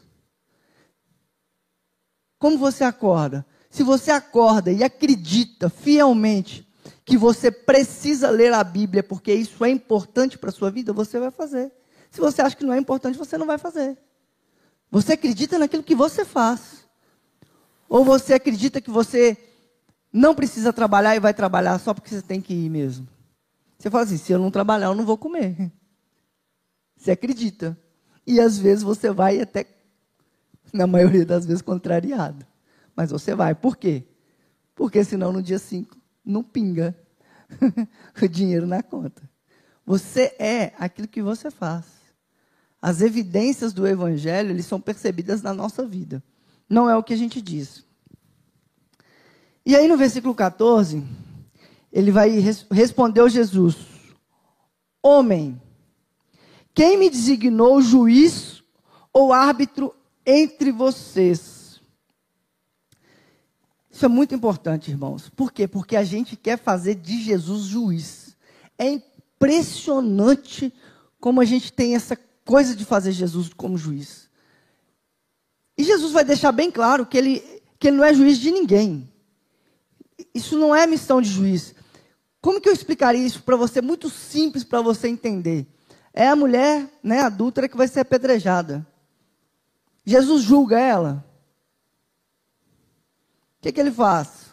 Como 2.37 2.59
você 2.59 2.83
acorda? 2.83 3.43
Se 3.67 3.81
você 3.81 4.11
acorda 4.11 4.71
e 4.71 4.83
acredita 4.83 5.69
fielmente 5.69 6.67
que 7.03 7.17
você 7.17 7.49
precisa 7.49 8.29
ler 8.29 8.53
a 8.53 8.63
Bíblia 8.63 9.01
porque 9.01 9.33
isso 9.33 9.65
é 9.65 9.71
importante 9.71 10.37
para 10.37 10.51
a 10.51 10.53
sua 10.53 10.69
vida, 10.69 10.93
você 10.93 11.19
vai 11.19 11.31
fazer. 11.31 11.71
Se 12.11 12.21
você 12.21 12.43
acha 12.43 12.55
que 12.55 12.63
não 12.63 12.73
é 12.73 12.77
importante, 12.77 13.17
você 13.17 13.37
não 13.37 13.47
vai 13.47 13.57
fazer. 13.57 13.97
Você 14.95 15.11
acredita 15.11 15.59
naquilo 15.59 15.83
que 15.83 15.93
você 15.93 16.23
faz. 16.23 16.87
Ou 17.89 18.05
você 18.05 18.33
acredita 18.33 18.79
que 18.79 18.89
você 18.89 19.37
não 20.11 20.33
precisa 20.33 20.71
trabalhar 20.71 21.17
e 21.17 21.19
vai 21.19 21.33
trabalhar 21.33 21.77
só 21.79 21.93
porque 21.93 22.07
você 22.07 22.21
tem 22.21 22.39
que 22.39 22.53
ir 22.53 22.69
mesmo. 22.69 23.05
Você 23.77 23.89
fala 23.89 24.05
assim: 24.05 24.15
se 24.15 24.31
eu 24.31 24.39
não 24.39 24.49
trabalhar, 24.49 24.85
eu 24.85 24.95
não 24.95 25.05
vou 25.05 25.17
comer. 25.17 25.69
Você 26.95 27.11
acredita. 27.11 27.77
E 28.25 28.39
às 28.39 28.57
vezes 28.57 28.85
você 28.85 29.11
vai 29.11 29.41
até 29.41 29.67
Na 30.71 30.87
maioria 30.87 31.25
das 31.25 31.45
vezes 31.45 31.61
contrariado. 31.61 32.47
Mas 32.95 33.11
você 33.11 33.35
vai. 33.35 33.53
Por 33.53 33.75
quê? 33.75 34.05
Porque 34.73 35.03
senão 35.03 35.33
no 35.33 35.43
dia 35.43 35.59
5 35.59 35.97
não 36.23 36.41
pinga 36.41 36.97
o 38.23 38.27
dinheiro 38.29 38.65
na 38.65 38.81
conta. 38.81 39.29
Você 39.85 40.33
é 40.39 40.71
aquilo 40.79 41.09
que 41.09 41.21
você 41.21 41.51
faz. 41.51 42.04
As 42.85 43.01
evidências 43.01 43.73
do 43.73 43.87
evangelho, 43.87 44.51
eles 44.51 44.67
são 44.67 44.79
percebidas 44.79 45.41
na 45.41 45.51
nossa 45.51 45.83
vida. 45.87 46.23
Não 46.69 46.87
é 46.87 46.95
o 46.95 47.01
que 47.01 47.15
a 47.15 47.17
gente 47.17 47.41
diz. 47.41 47.83
E 49.65 49.75
aí 49.75 49.87
no 49.87 49.97
versículo 49.97 50.35
14, 50.35 51.03
ele 51.91 52.11
vai 52.11 52.29
res 52.37 52.63
respondeu 52.69 53.27
Jesus: 53.27 53.75
Homem, 55.01 55.59
quem 56.75 56.95
me 56.95 57.09
designou 57.09 57.81
juiz 57.81 58.61
ou 59.11 59.33
árbitro 59.33 59.91
entre 60.23 60.71
vocês? 60.71 61.81
Isso 63.89 64.05
é 64.05 64.09
muito 64.09 64.35
importante, 64.35 64.91
irmãos. 64.91 65.27
Por 65.27 65.51
quê? 65.51 65.67
Porque 65.67 65.95
a 65.95 66.03
gente 66.03 66.35
quer 66.35 66.59
fazer 66.59 66.93
de 66.93 67.19
Jesus 67.23 67.63
juiz. 67.63 68.37
É 68.77 68.87
impressionante 68.87 70.71
como 71.19 71.41
a 71.41 71.45
gente 71.45 71.73
tem 71.73 71.95
essa 71.95 72.15
coisa 72.45 72.75
de 72.75 72.85
fazer 72.85 73.11
Jesus 73.11 73.51
como 73.51 73.77
juiz. 73.77 74.29
E 75.77 75.83
Jesus 75.83 76.13
vai 76.13 76.23
deixar 76.23 76.51
bem 76.51 76.71
claro 76.71 77.05
que 77.05 77.17
ele, 77.17 77.39
que 77.79 77.87
ele 77.87 77.97
não 77.97 78.03
é 78.05 78.13
juiz 78.13 78.37
de 78.37 78.51
ninguém. 78.51 79.11
Isso 80.33 80.57
não 80.57 80.73
é 80.73 80.87
missão 80.87 81.21
de 81.21 81.29
juiz. 81.29 81.75
Como 82.39 82.61
que 82.61 82.69
eu 82.69 82.73
explicaria 82.73 83.25
isso 83.25 83.41
para 83.41 83.55
você? 83.55 83.81
Muito 83.81 84.09
simples 84.09 84.63
para 84.63 84.81
você 84.81 85.07
entender. 85.07 85.65
É 86.13 86.29
a 86.29 86.35
mulher, 86.35 86.87
né, 87.03 87.21
adúltera 87.21 87.67
que 87.67 87.75
vai 87.75 87.87
ser 87.87 88.01
apedrejada. 88.01 88.85
Jesus 90.05 90.43
julga 90.43 90.79
ela. 90.79 91.25
O 93.57 93.61
que, 93.63 93.71
que 93.71 93.79
ele 93.79 93.91
faz? 93.91 94.45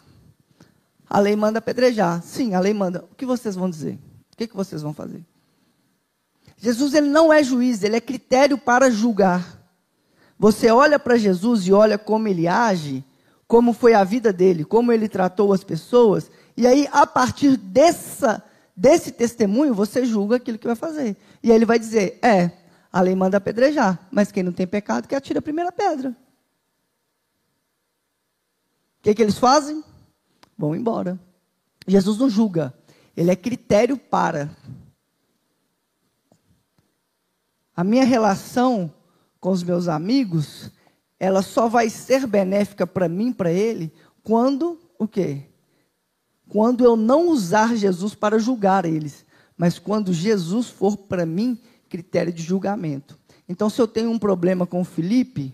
A 1.07 1.19
lei 1.19 1.35
manda 1.35 1.59
apedrejar. 1.59 2.21
Sim, 2.23 2.55
a 2.55 2.59
lei 2.59 2.73
manda. 2.73 3.05
O 3.11 3.15
que 3.15 3.25
vocês 3.25 3.55
vão 3.55 3.69
dizer? 3.69 3.99
O 4.33 4.35
que, 4.35 4.47
que 4.47 4.55
vocês 4.55 4.81
vão 4.81 4.93
fazer? 4.93 5.23
Jesus 6.63 6.93
ele 6.93 7.09
não 7.09 7.33
é 7.33 7.43
juiz, 7.43 7.83
ele 7.83 7.97
é 7.97 8.01
critério 8.01 8.57
para 8.57 8.89
julgar. 8.89 9.61
Você 10.39 10.71
olha 10.71 10.97
para 10.97 11.17
Jesus 11.17 11.67
e 11.67 11.73
olha 11.73 11.97
como 11.97 12.29
ele 12.29 12.47
age, 12.47 13.03
como 13.45 13.73
foi 13.73 13.93
a 13.93 14.05
vida 14.05 14.31
dele, 14.31 14.63
como 14.63 14.93
ele 14.93 15.09
tratou 15.09 15.51
as 15.51 15.61
pessoas, 15.61 16.31
e 16.55 16.65
aí, 16.65 16.87
a 16.89 17.05
partir 17.05 17.57
dessa, 17.57 18.41
desse 18.73 19.11
testemunho, 19.11 19.73
você 19.73 20.05
julga 20.05 20.37
aquilo 20.37 20.57
que 20.57 20.67
vai 20.67 20.75
fazer. 20.75 21.17
E 21.41 21.49
aí 21.49 21.55
ele 21.57 21.65
vai 21.65 21.79
dizer: 21.79 22.17
é, 22.21 22.51
a 22.91 23.01
lei 23.01 23.13
manda 23.13 23.37
apedrejar, 23.37 23.99
mas 24.09 24.31
quem 24.31 24.43
não 24.43 24.53
tem 24.53 24.67
pecado 24.67 25.05
que 25.05 25.15
atira 25.15 25.39
a 25.39 25.41
primeira 25.41 25.71
pedra. 25.71 26.11
O 26.11 26.15
que, 29.03 29.13
que 29.13 29.21
eles 29.21 29.37
fazem? 29.37 29.83
Vão 30.57 30.73
embora. 30.73 31.19
Jesus 31.85 32.19
não 32.19 32.29
julga, 32.29 32.73
ele 33.17 33.31
é 33.31 33.35
critério 33.35 33.97
para. 33.97 34.49
A 37.75 37.83
minha 37.83 38.05
relação 38.05 38.93
com 39.39 39.51
os 39.51 39.63
meus 39.63 39.87
amigos, 39.87 40.71
ela 41.19 41.41
só 41.41 41.67
vai 41.67 41.89
ser 41.89 42.27
benéfica 42.27 42.85
para 42.85 43.09
mim, 43.09 43.33
para 43.33 43.51
ele, 43.51 43.91
quando 44.23 44.79
o 44.97 45.07
quê? 45.07 45.47
quando 46.53 46.83
eu 46.83 46.95
não 46.95 47.29
usar 47.29 47.75
Jesus 47.75 48.13
para 48.13 48.37
julgar 48.37 48.85
eles, 48.85 49.25
mas 49.57 49.79
quando 49.79 50.13
Jesus 50.13 50.69
for 50.69 50.95
para 50.95 51.25
mim 51.25 51.59
critério 51.89 52.31
de 52.31 52.43
julgamento. 52.43 53.17
Então, 53.49 53.71
se 53.71 53.81
eu 53.81 53.87
tenho 53.87 54.11
um 54.11 54.19
problema 54.19 54.67
com 54.67 54.81
o 54.81 54.85
Felipe, 54.85 55.51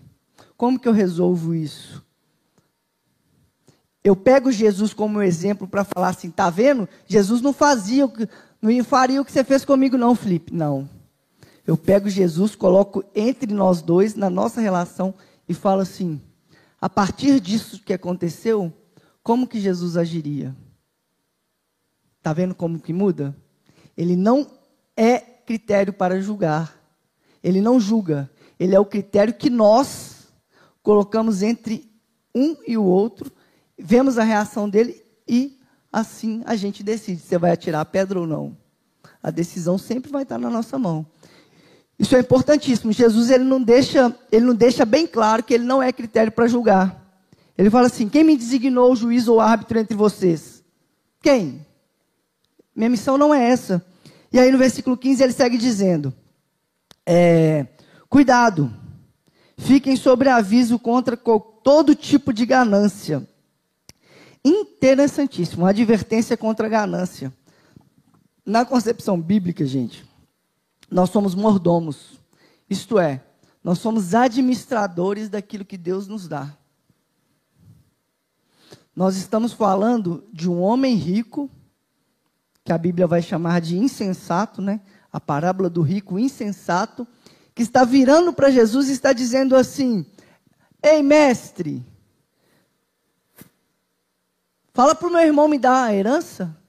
como 0.58 0.78
que 0.78 0.86
eu 0.86 0.92
resolvo 0.92 1.54
isso? 1.54 2.04
Eu 4.04 4.14
pego 4.14 4.52
Jesus 4.52 4.92
como 4.92 5.22
exemplo 5.22 5.66
para 5.66 5.84
falar 5.84 6.08
assim, 6.08 6.30
tá 6.30 6.50
vendo? 6.50 6.86
Jesus 7.06 7.40
não 7.40 7.52
fazia, 7.52 8.10
não 8.60 8.84
faria 8.84 9.22
o 9.22 9.24
que 9.24 9.32
você 9.32 9.42
fez 9.42 9.64
comigo 9.64 9.96
não, 9.96 10.14
Felipe. 10.14 10.54
Não. 10.54 10.88
Eu 11.66 11.76
pego 11.76 12.08
Jesus, 12.08 12.54
coloco 12.54 13.04
entre 13.14 13.52
nós 13.52 13.82
dois, 13.82 14.14
na 14.14 14.30
nossa 14.30 14.60
relação, 14.60 15.14
e 15.48 15.54
falo 15.54 15.80
assim: 15.80 16.20
a 16.80 16.88
partir 16.88 17.40
disso 17.40 17.82
que 17.84 17.92
aconteceu, 17.92 18.72
como 19.22 19.46
que 19.46 19.60
Jesus 19.60 19.96
agiria? 19.96 20.56
Está 22.18 22.32
vendo 22.32 22.54
como 22.54 22.78
que 22.78 22.92
muda? 22.92 23.36
Ele 23.96 24.16
não 24.16 24.46
é 24.96 25.18
critério 25.18 25.92
para 25.92 26.20
julgar. 26.20 26.78
Ele 27.42 27.60
não 27.60 27.80
julga. 27.80 28.30
Ele 28.58 28.74
é 28.74 28.80
o 28.80 28.84
critério 28.84 29.32
que 29.32 29.48
nós 29.48 30.28
colocamos 30.82 31.42
entre 31.42 31.90
um 32.34 32.56
e 32.66 32.76
o 32.76 32.84
outro, 32.84 33.30
vemos 33.78 34.18
a 34.18 34.22
reação 34.22 34.68
dele 34.68 35.04
e 35.26 35.58
assim 35.92 36.42
a 36.46 36.54
gente 36.54 36.82
decide 36.82 37.20
se 37.20 37.36
vai 37.38 37.50
atirar 37.50 37.80
a 37.80 37.84
pedra 37.84 38.20
ou 38.20 38.26
não. 38.26 38.56
A 39.22 39.30
decisão 39.30 39.76
sempre 39.76 40.10
vai 40.10 40.22
estar 40.22 40.38
na 40.38 40.48
nossa 40.48 40.78
mão. 40.78 41.06
Isso 42.00 42.16
é 42.16 42.20
importantíssimo. 42.20 42.94
Jesus 42.94 43.28
ele 43.28 43.44
não 43.44 43.62
deixa, 43.62 44.16
ele 44.32 44.46
não 44.46 44.54
deixa 44.54 44.86
bem 44.86 45.06
claro 45.06 45.42
que 45.42 45.52
ele 45.52 45.64
não 45.64 45.82
é 45.82 45.92
critério 45.92 46.32
para 46.32 46.48
julgar. 46.48 46.98
Ele 47.58 47.68
fala 47.68 47.88
assim: 47.88 48.08
quem 48.08 48.24
me 48.24 48.38
designou 48.38 48.96
juiz 48.96 49.28
ou 49.28 49.38
árbitro 49.38 49.78
entre 49.78 49.94
vocês? 49.94 50.64
Quem? 51.22 51.60
Minha 52.74 52.88
missão 52.88 53.18
não 53.18 53.34
é 53.34 53.50
essa. 53.50 53.84
E 54.32 54.38
aí 54.38 54.50
no 54.50 54.56
versículo 54.56 54.96
15 54.96 55.22
ele 55.22 55.32
segue 55.34 55.58
dizendo: 55.58 56.10
é, 57.04 57.66
Cuidado, 58.08 58.72
fiquem 59.58 59.94
sobre 59.94 60.30
aviso 60.30 60.78
contra 60.78 61.18
todo 61.18 61.94
tipo 61.94 62.32
de 62.32 62.46
ganância. 62.46 63.28
Interessantíssimo, 64.42 65.66
advertência 65.66 66.34
contra 66.34 66.64
a 66.64 66.70
ganância. 66.70 67.30
Na 68.46 68.64
concepção 68.64 69.20
bíblica, 69.20 69.66
gente, 69.66 70.08
nós 70.90 71.10
somos 71.10 71.34
mordomos. 71.34 72.20
Isto 72.68 72.98
é, 72.98 73.22
nós 73.62 73.78
somos 73.78 74.14
administradores 74.14 75.28
daquilo 75.28 75.64
que 75.64 75.76
Deus 75.76 76.08
nos 76.08 76.26
dá. 76.26 76.56
Nós 78.94 79.16
estamos 79.16 79.52
falando 79.52 80.24
de 80.32 80.50
um 80.50 80.60
homem 80.60 80.94
rico 80.94 81.50
que 82.64 82.72
a 82.72 82.78
Bíblia 82.78 83.06
vai 83.06 83.22
chamar 83.22 83.60
de 83.60 83.78
insensato, 83.78 84.60
né? 84.60 84.80
A 85.12 85.20
parábola 85.20 85.70
do 85.70 85.82
rico 85.82 86.18
insensato, 86.18 87.06
que 87.54 87.62
está 87.62 87.84
virando 87.84 88.32
para 88.32 88.50
Jesus 88.50 88.88
e 88.88 88.92
está 88.92 89.12
dizendo 89.12 89.56
assim: 89.56 90.04
Ei, 90.82 91.02
mestre, 91.02 91.84
fala 94.72 94.94
para 94.94 95.08
o 95.08 95.10
meu 95.10 95.20
irmão 95.20 95.48
me 95.48 95.58
dar 95.58 95.84
a 95.84 95.94
herança. 95.94 96.59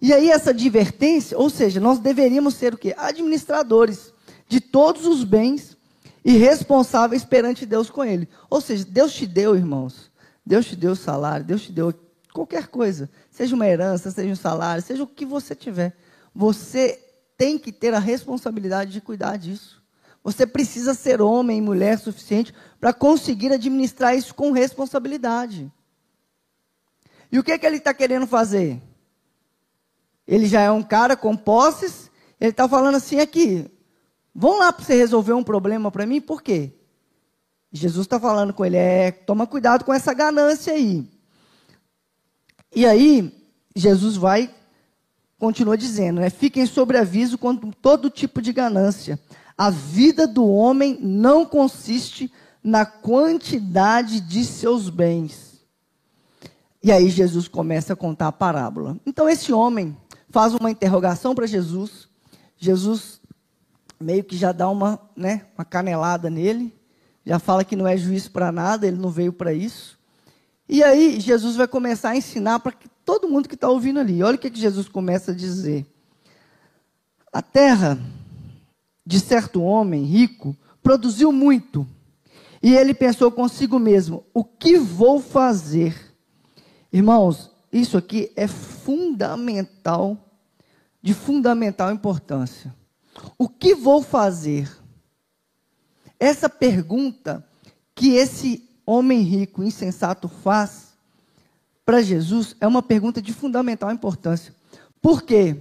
E 0.00 0.12
aí, 0.12 0.30
essa 0.30 0.50
advertência, 0.50 1.38
ou 1.38 1.50
seja, 1.50 1.78
nós 1.78 1.98
deveríamos 1.98 2.54
ser 2.54 2.74
o 2.74 2.78
quê? 2.78 2.94
Administradores 2.96 4.12
de 4.48 4.60
todos 4.60 5.06
os 5.06 5.24
bens 5.24 5.76
e 6.24 6.32
responsáveis 6.32 7.24
perante 7.24 7.66
Deus 7.66 7.90
com 7.90 8.04
ele. 8.04 8.28
Ou 8.48 8.60
seja, 8.60 8.84
Deus 8.84 9.12
te 9.12 9.26
deu, 9.26 9.56
irmãos. 9.56 10.10
Deus 10.44 10.66
te 10.66 10.74
deu 10.74 10.96
salário, 10.96 11.44
Deus 11.44 11.62
te 11.62 11.72
deu 11.72 11.94
qualquer 12.32 12.68
coisa, 12.68 13.10
seja 13.30 13.54
uma 13.54 13.66
herança, 13.66 14.10
seja 14.10 14.32
um 14.32 14.36
salário, 14.36 14.82
seja 14.82 15.02
o 15.02 15.06
que 15.06 15.26
você 15.26 15.54
tiver, 15.54 15.96
você 16.34 16.98
tem 17.36 17.58
que 17.58 17.72
ter 17.72 17.94
a 17.94 17.98
responsabilidade 17.98 18.92
de 18.92 19.00
cuidar 19.00 19.36
disso. 19.36 19.82
Você 20.22 20.46
precisa 20.46 20.92
ser 20.92 21.22
homem 21.22 21.58
e 21.58 21.62
mulher 21.62 21.98
suficiente 21.98 22.54
para 22.78 22.92
conseguir 22.92 23.52
administrar 23.52 24.14
isso 24.14 24.34
com 24.34 24.52
responsabilidade. 24.52 25.72
E 27.32 27.38
o 27.38 27.44
que, 27.44 27.56
que 27.58 27.66
ele 27.66 27.76
está 27.76 27.94
querendo 27.94 28.26
fazer? 28.26 28.82
Ele 30.30 30.46
já 30.46 30.60
é 30.60 30.70
um 30.70 30.80
cara 30.80 31.16
com 31.16 31.36
posses, 31.36 32.08
ele 32.40 32.52
está 32.52 32.68
falando 32.68 32.94
assim 32.94 33.18
aqui, 33.18 33.68
vão 34.32 34.60
lá 34.60 34.72
para 34.72 34.84
você 34.84 34.94
resolver 34.94 35.32
um 35.32 35.42
problema 35.42 35.90
para 35.90 36.06
mim, 36.06 36.20
por 36.20 36.40
quê? 36.40 36.72
Jesus 37.72 38.06
está 38.06 38.20
falando 38.20 38.54
com 38.54 38.64
ele, 38.64 38.76
é, 38.76 39.10
toma 39.10 39.44
cuidado 39.44 39.84
com 39.84 39.92
essa 39.92 40.14
ganância 40.14 40.72
aí. 40.72 41.04
E 42.72 42.86
aí, 42.86 43.34
Jesus 43.74 44.16
vai, 44.16 44.54
continua 45.36 45.76
dizendo, 45.76 46.20
né? 46.20 46.30
Fiquem 46.30 46.64
sobre 46.64 46.96
aviso 46.96 47.36
contra 47.36 47.68
todo 47.82 48.08
tipo 48.08 48.40
de 48.40 48.52
ganância. 48.52 49.18
A 49.58 49.68
vida 49.68 50.28
do 50.28 50.46
homem 50.46 50.96
não 51.00 51.44
consiste 51.44 52.32
na 52.62 52.86
quantidade 52.86 54.20
de 54.20 54.44
seus 54.44 54.88
bens. 54.88 55.60
E 56.80 56.92
aí 56.92 57.10
Jesus 57.10 57.48
começa 57.48 57.94
a 57.94 57.96
contar 57.96 58.28
a 58.28 58.32
parábola. 58.32 58.96
Então 59.04 59.28
esse 59.28 59.52
homem 59.52 59.96
faz 60.30 60.54
uma 60.54 60.70
interrogação 60.70 61.34
para 61.34 61.46
Jesus. 61.46 62.08
Jesus 62.56 63.20
meio 64.00 64.24
que 64.24 64.36
já 64.36 64.52
dá 64.52 64.68
uma, 64.68 64.98
né, 65.14 65.46
uma 65.56 65.64
canelada 65.64 66.30
nele, 66.30 66.74
já 67.24 67.38
fala 67.38 67.64
que 67.64 67.76
não 67.76 67.86
é 67.86 67.96
juiz 67.96 68.28
para 68.28 68.50
nada, 68.50 68.86
ele 68.86 68.96
não 68.96 69.10
veio 69.10 69.32
para 69.32 69.52
isso. 69.52 69.98
E 70.68 70.82
aí 70.82 71.20
Jesus 71.20 71.56
vai 71.56 71.68
começar 71.68 72.10
a 72.10 72.16
ensinar 72.16 72.60
para 72.60 72.72
todo 73.04 73.28
mundo 73.28 73.48
que 73.48 73.54
está 73.56 73.68
ouvindo 73.68 74.00
ali. 74.00 74.22
Olha 74.22 74.36
o 74.36 74.38
que, 74.38 74.50
que 74.50 74.60
Jesus 74.60 74.88
começa 74.88 75.32
a 75.32 75.34
dizer. 75.34 75.84
A 77.32 77.42
terra 77.42 77.98
de 79.04 79.20
certo 79.20 79.62
homem 79.62 80.04
rico 80.04 80.56
produziu 80.82 81.32
muito. 81.32 81.86
E 82.62 82.74
ele 82.74 82.94
pensou 82.94 83.30
consigo 83.30 83.78
mesmo: 83.78 84.24
o 84.32 84.44
que 84.44 84.78
vou 84.78 85.20
fazer? 85.20 86.14
Irmãos, 86.92 87.49
isso 87.72 87.96
aqui 87.96 88.32
é 88.34 88.46
fundamental, 88.46 90.16
de 91.02 91.14
fundamental 91.14 91.92
importância. 91.92 92.74
O 93.38 93.48
que 93.48 93.74
vou 93.74 94.02
fazer? 94.02 94.70
Essa 96.18 96.48
pergunta 96.48 97.46
que 97.94 98.14
esse 98.14 98.68
homem 98.84 99.22
rico, 99.22 99.62
insensato, 99.62 100.28
faz 100.28 100.90
para 101.84 102.02
Jesus 102.02 102.54
é 102.60 102.66
uma 102.66 102.82
pergunta 102.82 103.22
de 103.22 103.32
fundamental 103.32 103.90
importância. 103.90 104.54
Por 105.00 105.22
quê? 105.22 105.56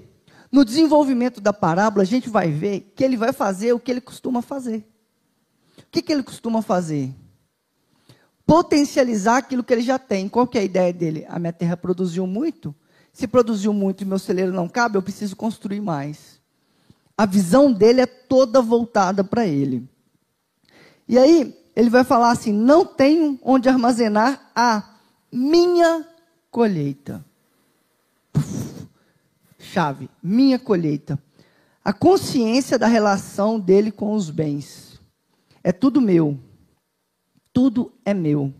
No 0.51 0.65
desenvolvimento 0.65 1.39
da 1.39 1.53
parábola, 1.53 2.03
a 2.03 2.05
gente 2.05 2.29
vai 2.29 2.51
ver 2.51 2.91
que 2.95 3.03
ele 3.03 3.15
vai 3.15 3.31
fazer 3.31 3.73
o 3.73 3.79
que 3.79 3.91
ele 3.91 4.01
costuma 4.01 4.41
fazer. 4.41 4.85
O 5.77 5.85
que, 5.91 6.01
que 6.01 6.11
ele 6.11 6.23
costuma 6.23 6.61
fazer? 6.61 7.13
Potencializar 8.49 9.37
aquilo 9.37 9.63
que 9.63 9.71
ele 9.71 9.83
já 9.83 9.99
tem. 9.99 10.27
Qual 10.27 10.47
que 10.47 10.57
é 10.57 10.61
a 10.61 10.63
ideia 10.63 10.91
dele? 10.91 11.23
A 11.29 11.37
minha 11.37 11.53
terra 11.53 11.77
produziu 11.77 12.25
muito. 12.25 12.73
Se 13.13 13.27
produziu 13.27 13.71
muito 13.71 14.01
e 14.01 14.07
meu 14.07 14.17
celeiro 14.17 14.51
não 14.51 14.67
cabe, 14.67 14.97
eu 14.97 15.03
preciso 15.03 15.35
construir 15.35 15.79
mais. 15.79 16.41
A 17.15 17.27
visão 17.27 17.71
dele 17.71 18.01
é 18.01 18.07
toda 18.07 18.59
voltada 18.59 19.23
para 19.23 19.45
ele. 19.45 19.87
E 21.07 21.15
aí, 21.15 21.55
ele 21.75 21.91
vai 21.91 22.03
falar 22.03 22.31
assim: 22.31 22.51
não 22.51 22.83
tenho 22.83 23.37
onde 23.43 23.69
armazenar 23.69 24.49
a 24.55 24.95
minha 25.31 26.07
colheita. 26.49 27.23
Chave, 29.59 30.09
minha 30.23 30.57
colheita. 30.57 31.21
A 31.85 31.93
consciência 31.93 32.79
da 32.79 32.87
relação 32.87 33.59
dele 33.59 33.91
com 33.91 34.15
os 34.15 34.31
bens. 34.31 34.99
É 35.63 35.71
tudo 35.71 36.01
meu. 36.01 36.48
Tudo 37.59 37.91
é 38.05 38.13
meu. 38.13 38.53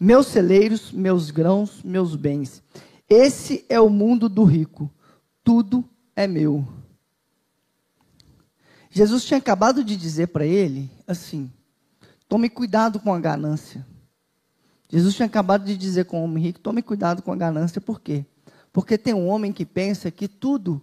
Meus 0.00 0.26
celeiros, 0.26 0.90
meus 0.90 1.30
grãos, 1.30 1.80
meus 1.80 2.16
bens. 2.16 2.60
Esse 3.08 3.64
é 3.68 3.80
o 3.80 3.88
mundo 3.88 4.28
do 4.28 4.42
rico. 4.42 4.90
Tudo 5.44 5.88
é 6.16 6.26
meu. 6.26 6.66
Jesus 8.90 9.24
tinha 9.24 9.38
acabado 9.38 9.84
de 9.84 9.96
dizer 9.96 10.26
para 10.26 10.44
ele 10.44 10.90
assim: 11.06 11.48
tome 12.28 12.50
cuidado 12.50 12.98
com 12.98 13.14
a 13.14 13.20
ganância. 13.20 13.86
Jesus 14.90 15.14
tinha 15.14 15.26
acabado 15.26 15.66
de 15.66 15.76
dizer 15.76 16.06
com 16.06 16.20
o 16.20 16.24
homem 16.24 16.42
rico: 16.42 16.58
tome 16.58 16.82
cuidado 16.82 17.22
com 17.22 17.30
a 17.30 17.36
ganância, 17.36 17.80
por 17.80 18.00
quê? 18.00 18.26
Porque 18.72 18.98
tem 18.98 19.14
um 19.14 19.28
homem 19.28 19.52
que 19.52 19.64
pensa 19.64 20.10
que 20.10 20.26
tudo 20.26 20.82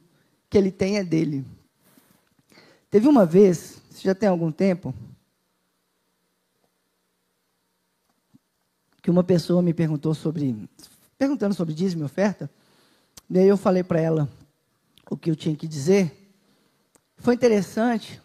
que 0.50 0.58
ele 0.58 0.72
tem 0.72 0.98
é 0.98 1.04
dele. 1.04 1.46
Teve 2.90 3.10
uma 3.10 3.26
vez, 3.26 3.82
isso 3.92 4.04
já 4.04 4.16
tem 4.16 4.30
algum 4.30 4.50
tempo, 4.50 4.96
que 9.04 9.12
uma 9.12 9.24
pessoa 9.24 9.62
me 9.62 9.74
perguntou 9.74 10.16
sobre, 10.16 10.58
perguntando 11.18 11.54
sobre 11.54 11.74
dízimo 11.74 12.04
e 12.04 12.06
oferta, 12.06 12.50
e 13.30 13.38
aí 13.38 13.48
eu 13.48 13.58
falei 13.58 13.84
para 13.84 14.00
ela 14.00 14.30
o 15.12 15.18
que 15.18 15.30
eu 15.30 15.36
tinha 15.36 15.54
que 15.58 15.68
dizer. 15.68 16.34
Foi 17.18 17.34
interessante 17.34 18.22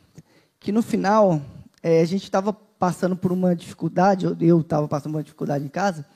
que 0.61 0.71
no 0.71 0.81
final 0.81 1.43
é, 1.83 2.01
a 2.01 2.05
gente 2.05 2.23
estava 2.23 2.53
passando 2.53 3.17
por 3.17 3.33
uma 3.33 3.57
dificuldade, 3.57 4.25
eu 4.41 4.61
estava 4.61 4.87
passando 4.87 5.13
por 5.13 5.19
uma 5.19 5.25
dificuldade 5.25 5.65
em 5.65 5.69
casa, 5.69 6.07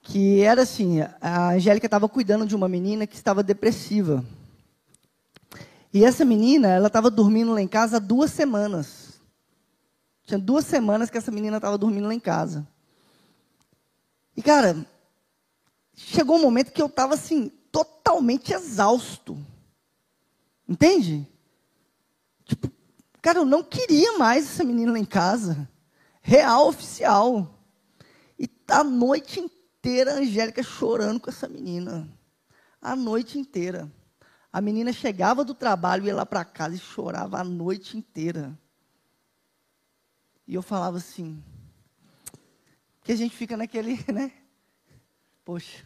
que 0.00 0.40
era 0.40 0.62
assim, 0.62 1.00
a 1.20 1.50
Angélica 1.50 1.86
estava 1.86 2.08
cuidando 2.08 2.46
de 2.46 2.56
uma 2.56 2.68
menina 2.68 3.06
que 3.06 3.16
estava 3.16 3.42
depressiva. 3.42 4.24
E 5.92 6.06
essa 6.06 6.24
menina, 6.24 6.68
ela 6.68 6.86
estava 6.86 7.10
dormindo 7.10 7.52
lá 7.52 7.60
em 7.60 7.68
casa 7.68 7.98
há 7.98 8.00
duas 8.00 8.30
semanas. 8.30 9.20
Tinha 10.24 10.38
duas 10.38 10.64
semanas 10.64 11.10
que 11.10 11.18
essa 11.18 11.30
menina 11.30 11.58
estava 11.58 11.76
dormindo 11.76 12.06
lá 12.06 12.14
em 12.14 12.20
casa. 12.20 12.66
E, 14.36 14.42
cara, 14.42 14.86
chegou 15.94 16.36
um 16.36 16.42
momento 16.42 16.72
que 16.72 16.82
eu 16.82 16.86
estava, 16.86 17.14
assim, 17.14 17.48
totalmente 17.70 18.52
exausto. 18.52 19.38
Entende? 20.68 21.26
Tipo, 22.44 22.70
Cara, 23.22 23.38
eu 23.38 23.44
não 23.44 23.62
queria 23.62 24.18
mais 24.18 24.46
essa 24.46 24.64
menina 24.64 24.90
lá 24.90 24.98
em 24.98 25.04
casa. 25.04 25.68
Real, 26.20 26.66
oficial. 26.66 27.56
E 28.36 28.50
a 28.68 28.82
noite 28.82 29.38
inteira 29.38 30.14
a 30.14 30.18
Angélica 30.18 30.60
chorando 30.60 31.20
com 31.20 31.30
essa 31.30 31.48
menina. 31.48 32.08
A 32.80 32.96
noite 32.96 33.38
inteira. 33.38 33.88
A 34.52 34.60
menina 34.60 34.92
chegava 34.92 35.44
do 35.44 35.54
trabalho, 35.54 36.04
ia 36.04 36.16
lá 36.16 36.26
para 36.26 36.44
casa 36.44 36.74
e 36.74 36.80
chorava 36.80 37.38
a 37.38 37.44
noite 37.44 37.96
inteira. 37.96 38.58
E 40.44 40.56
eu 40.56 40.62
falava 40.62 40.96
assim, 40.96 41.40
que 43.02 43.12
a 43.12 43.16
gente 43.16 43.34
fica 43.36 43.56
naquele, 43.56 43.96
né? 44.12 44.32
Poxa. 45.44 45.84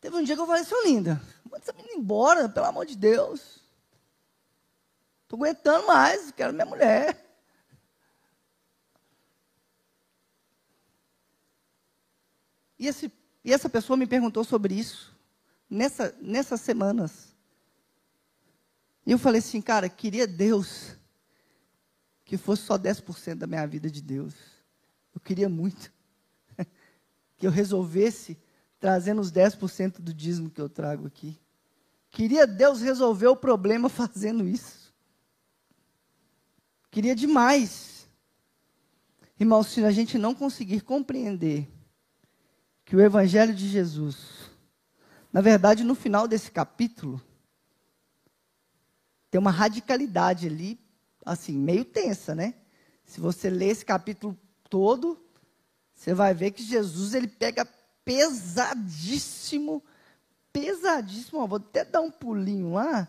Teve 0.00 0.16
um 0.16 0.22
dia 0.22 0.34
que 0.34 0.40
eu 0.40 0.46
falei, 0.46 0.64
seu 0.64 0.84
linda, 0.84 1.20
manda 1.44 1.58
essa 1.58 1.72
menina 1.72 1.94
embora, 1.94 2.48
pelo 2.48 2.66
amor 2.66 2.86
de 2.86 2.96
Deus. 2.96 3.60
Estou 5.22 5.36
aguentando 5.36 5.86
mais, 5.86 6.30
quero 6.30 6.52
minha 6.52 6.66
mulher. 6.66 7.24
E, 12.78 12.86
esse, 12.86 13.10
e 13.44 13.52
essa 13.52 13.68
pessoa 13.68 13.96
me 13.96 14.06
perguntou 14.06 14.44
sobre 14.44 14.74
isso 14.74 15.16
nessa, 15.68 16.14
nessas 16.20 16.60
semanas. 16.60 17.34
E 19.04 19.12
eu 19.12 19.18
falei 19.18 19.38
assim, 19.38 19.60
cara, 19.62 19.88
queria 19.88 20.26
Deus 20.26 20.96
que 22.24 22.36
fosse 22.36 22.62
só 22.62 22.76
10% 22.76 23.36
da 23.36 23.46
minha 23.46 23.66
vida 23.66 23.90
de 23.90 24.02
Deus. 24.02 24.55
Eu 25.16 25.20
queria 25.22 25.48
muito 25.48 25.90
que 27.38 27.46
eu 27.46 27.50
resolvesse 27.50 28.38
trazendo 28.78 29.22
os 29.22 29.32
10% 29.32 30.02
do 30.02 30.12
dízimo 30.12 30.50
que 30.50 30.60
eu 30.60 30.68
trago 30.68 31.06
aqui. 31.06 31.40
Queria 32.10 32.46
Deus 32.46 32.82
resolver 32.82 33.28
o 33.28 33.34
problema 33.34 33.88
fazendo 33.90 34.46
isso. 34.46 34.94
Queria 36.90 37.16
demais. 37.16 38.06
Irmãos, 39.40 39.68
se 39.68 39.82
a 39.82 39.90
gente 39.90 40.18
não 40.18 40.34
conseguir 40.34 40.82
compreender 40.82 41.66
que 42.84 42.94
o 42.94 43.00
Evangelho 43.00 43.54
de 43.54 43.66
Jesus, 43.68 44.50
na 45.32 45.40
verdade, 45.40 45.82
no 45.82 45.94
final 45.94 46.28
desse 46.28 46.50
capítulo, 46.50 47.22
tem 49.30 49.38
uma 49.38 49.50
radicalidade 49.50 50.46
ali, 50.46 50.78
assim, 51.24 51.56
meio 51.56 51.86
tensa, 51.86 52.34
né? 52.34 52.54
Se 53.06 53.18
você 53.18 53.48
ler 53.48 53.68
esse 53.68 53.84
capítulo 53.84 54.38
todo, 54.68 55.18
você 55.94 56.14
vai 56.14 56.34
ver 56.34 56.50
que 56.50 56.62
Jesus 56.62 57.14
ele 57.14 57.28
pega 57.28 57.66
pesadíssimo, 58.04 59.82
pesadíssimo. 60.52 61.46
Vou 61.46 61.58
até 61.58 61.84
dar 61.84 62.00
um 62.00 62.10
pulinho 62.10 62.74
lá, 62.74 63.08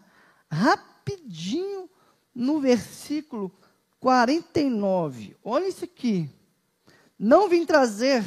rapidinho, 0.49 1.89
no 2.33 2.59
versículo 2.59 3.51
49. 3.99 5.35
Olha 5.43 5.67
isso 5.67 5.83
aqui. 5.83 6.29
Não 7.17 7.49
vim 7.49 7.65
trazer, 7.65 8.23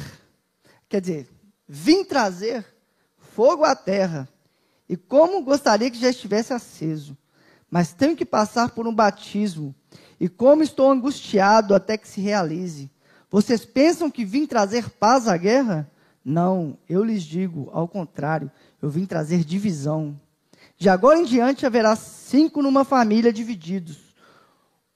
quer 0.89 1.01
dizer, 1.01 1.29
vim 1.67 2.03
trazer 2.03 2.65
fogo 3.17 3.63
à 3.63 3.75
terra. 3.75 4.27
E 4.87 4.97
como 4.97 5.41
gostaria 5.41 5.89
que 5.89 5.97
já 5.97 6.09
estivesse 6.09 6.53
aceso. 6.53 7.17
Mas 7.69 7.93
tenho 7.93 8.17
que 8.17 8.25
passar 8.25 8.71
por 8.71 8.85
um 8.85 8.93
batismo. 8.93 9.73
E 10.19 10.27
como 10.27 10.61
estou 10.61 10.91
angustiado 10.91 11.73
até 11.73 11.97
que 11.97 12.07
se 12.07 12.19
realize. 12.19 12.91
Vocês 13.31 13.65
pensam 13.65 14.11
que 14.11 14.23
vim 14.23 14.45
trazer 14.45 14.89
paz 14.89 15.27
à 15.27 15.35
guerra? 15.35 15.89
Não, 16.23 16.77
eu 16.87 17.03
lhes 17.03 17.23
digo, 17.23 17.69
ao 17.73 17.87
contrário, 17.87 18.51
eu 18.79 18.89
vim 18.89 19.07
trazer 19.07 19.43
divisão. 19.43 20.19
De 20.77 20.89
agora 20.89 21.17
em 21.17 21.25
diante 21.25 21.65
haverá 21.65 21.95
cinco 21.95 22.61
numa 22.61 22.83
família 22.83 23.33
divididos 23.33 24.11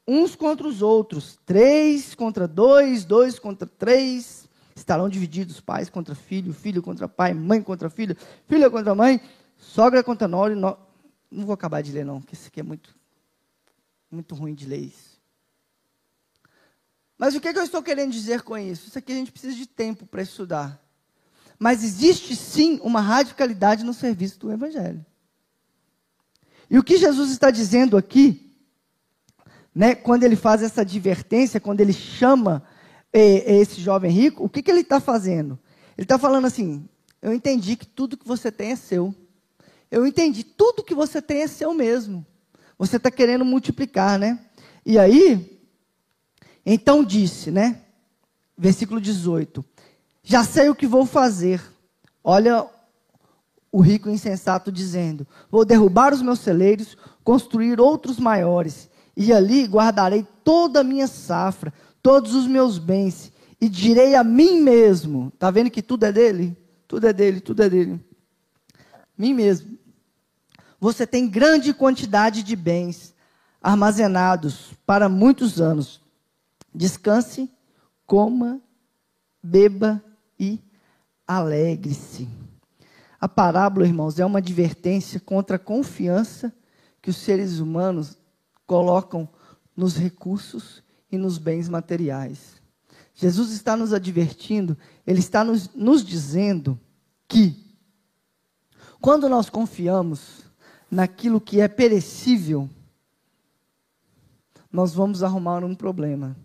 uns 0.08 0.36
contra 0.36 0.68
os 0.68 0.82
outros, 0.82 1.40
três 1.46 2.14
contra 2.14 2.48
dois, 2.48 3.06
dois 3.06 3.40
contra 3.40 3.68
três, 3.68 4.48
estarão 4.76 5.10
divididos 5.10 5.60
pais 5.60 5.90
contra 5.90 6.14
filho, 6.14 6.54
filho 6.54 6.82
contra 6.82 7.08
pai, 7.08 7.34
mãe 7.34 7.62
contra 7.62 7.90
filho, 7.90 8.16
filha 8.48 8.70
contra 8.70 8.94
mãe, 8.94 9.20
sogra 9.58 10.04
contra 10.04 10.28
nora. 10.28 10.56
No... 10.56 10.78
Não 11.32 11.46
vou 11.46 11.54
acabar 11.54 11.82
de 11.82 11.92
ler 11.92 12.06
não, 12.06 12.22
porque 12.22 12.36
isso 12.36 12.48
aqui 12.48 12.60
é 12.60 12.64
muito, 12.64 12.96
muito 14.12 14.36
ruim 14.36 14.54
de 14.54 14.66
ler 14.66 14.80
isso. 14.80 15.15
Mas 17.18 17.36
o 17.36 17.42
que, 17.42 17.48
é 17.48 17.54
que 17.54 17.60
eu 17.60 17.64
estou 17.64 17.82
querendo 17.82 18.12
dizer 18.12 18.42
com 18.42 18.58
isso? 18.58 18.88
Isso 18.88 18.98
aqui 18.98 19.14
a 19.14 19.16
gente 19.16 19.32
precisa 19.32 19.56
de 19.56 19.66
tempo 19.66 20.06
para 20.06 20.22
estudar. 20.22 20.82
Mas 21.58 21.84
existe 21.84 22.36
sim 22.36 22.80
uma 22.84 23.00
radicalidade 23.00 23.84
no 23.84 23.94
serviço 23.94 24.40
do 24.40 24.52
Evangelho. 24.52 25.06
E 26.70 26.78
o 26.78 26.84
que 26.84 26.98
Jesus 26.98 27.32
está 27.32 27.50
dizendo 27.52 27.96
aqui 27.96 28.54
né, 29.74 29.94
quando 29.94 30.24
ele 30.24 30.36
faz 30.36 30.64
essa 30.64 30.82
advertência, 30.82 31.60
quando 31.60 31.82
ele 31.82 31.94
chama 31.94 32.64
é, 33.12 33.58
esse 33.58 33.82
jovem 33.82 34.12
rico, 34.12 34.44
o 34.44 34.50
que, 34.50 34.62
que 34.62 34.72
ele 34.72 34.82
está 34.82 35.00
fazendo? 35.00 35.60
Ele 35.98 36.06
está 36.06 36.18
falando 36.18 36.46
assim: 36.46 36.88
eu 37.22 37.34
entendi 37.34 37.76
que 37.76 37.86
tudo 37.86 38.18
que 38.18 38.28
você 38.28 38.52
tem 38.52 38.72
é 38.72 38.76
seu. 38.76 39.14
Eu 39.90 40.06
entendi, 40.06 40.44
tudo 40.44 40.84
que 40.84 40.96
você 40.96 41.22
tem 41.22 41.42
é 41.42 41.48
seu 41.48 41.74
mesmo. 41.74 42.26
Você 42.78 42.98
está 42.98 43.10
querendo 43.10 43.46
multiplicar, 43.46 44.20
né? 44.20 44.40
E 44.86 45.00
aí, 45.00 45.55
Então 46.66 47.04
disse, 47.04 47.52
né? 47.52 47.82
Versículo 48.58 49.00
18: 49.00 49.64
Já 50.24 50.44
sei 50.44 50.70
o 50.70 50.76
que 50.76 50.88
vou 50.88 51.06
fazer. 51.06 51.62
Olha 52.24 52.66
o 53.72 53.82
rico 53.82 54.10
insensato 54.10 54.72
dizendo: 54.72 55.28
Vou 55.52 55.66
derrubar 55.66 56.14
os 56.14 56.22
meus 56.22 56.40
celeiros, 56.40 56.98
construir 57.24 57.80
outros 57.80 58.18
maiores, 58.18 58.90
e 59.16 59.32
ali 59.32 59.66
guardarei 59.66 60.26
toda 60.44 60.80
a 60.80 60.84
minha 60.84 61.08
safra, 61.08 61.74
todos 62.02 62.34
os 62.34 62.48
meus 62.48 62.78
bens, 62.78 63.32
e 63.60 63.68
direi 63.68 64.16
a 64.16 64.24
mim 64.24 64.62
mesmo: 64.62 65.32
Está 65.34 65.52
vendo 65.52 65.70
que 65.70 65.82
tudo 65.82 66.06
é 66.06 66.12
dele? 66.12 66.58
Tudo 66.88 67.08
é 67.08 67.14
dele, 67.14 67.42
tudo 67.42 67.64
é 67.64 67.70
dele. 67.70 68.00
Mim 69.18 69.34
mesmo. 69.34 69.78
Você 70.80 71.06
tem 71.06 71.28
grande 71.28 71.74
quantidade 71.74 72.44
de 72.44 72.56
bens 72.56 73.14
armazenados 73.62 74.72
para 74.86 75.10
muitos 75.10 75.60
anos. 75.60 76.00
Descanse, 76.76 77.50
coma, 78.06 78.62
beba 79.42 80.04
e 80.38 80.60
alegre-se. 81.26 82.28
A 83.20 83.30
parábola, 83.30 83.88
irmãos, 83.88 84.20
é 84.20 84.26
uma 84.26 84.40
advertência 84.40 85.22
contra 85.22 85.56
a 85.56 85.60
confiança 85.60 86.54
que 87.02 87.10
os 87.10 87.16
seres 87.16 87.60
humanos 87.60 88.18
colocam 88.68 89.30
nos 89.74 89.96
recursos 89.96 90.84
e 91.10 91.18
nos 91.18 91.38
bens 91.38 91.70
materiais. 91.70 92.62
Jesus 93.14 93.52
está 93.52 93.78
nos 93.78 93.94
advertindo, 93.94 94.78
ele 95.08 95.20
está 95.20 95.46
nos, 95.46 95.74
nos 95.74 96.04
dizendo 96.04 96.78
que, 97.26 97.74
quando 99.00 99.30
nós 99.30 99.50
confiamos 99.50 100.44
naquilo 100.92 101.40
que 101.40 101.62
é 101.62 101.70
perecível, 101.70 102.70
nós 104.70 104.94
vamos 104.94 105.24
arrumar 105.24 105.64
um 105.64 105.74
problema. 105.74 106.36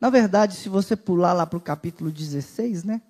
Na 0.00 0.08
verdade, 0.08 0.56
se 0.56 0.68
você 0.68 0.96
pular 0.96 1.34
lá 1.34 1.46
para 1.46 1.58
o 1.58 1.60
capítulo 1.60 2.10
16, 2.10 2.84
né? 2.84 3.02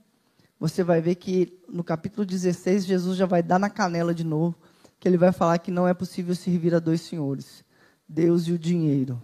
Você 0.59 0.83
vai 0.83 1.01
ver 1.01 1.15
que 1.15 1.59
no 1.69 1.85
capítulo 1.85 2.27
16 2.27 2.85
Jesus 2.85 3.17
já 3.17 3.27
vai 3.27 3.43
dar 3.43 3.59
na 3.59 3.71
canela 3.71 4.13
de 4.13 4.25
novo, 4.25 4.57
que 4.99 5.09
ele 5.09 5.17
vai 5.17 5.33
falar 5.33 5.59
que 5.59 5.71
não 5.71 5.87
é 5.87 5.95
possível 5.95 6.35
servir 6.35 6.75
a 6.75 6.81
dois 6.81 7.01
senhores, 7.01 7.65
Deus 8.09 8.49
e 8.49 8.53
o 8.53 8.59
dinheiro, 8.59 9.23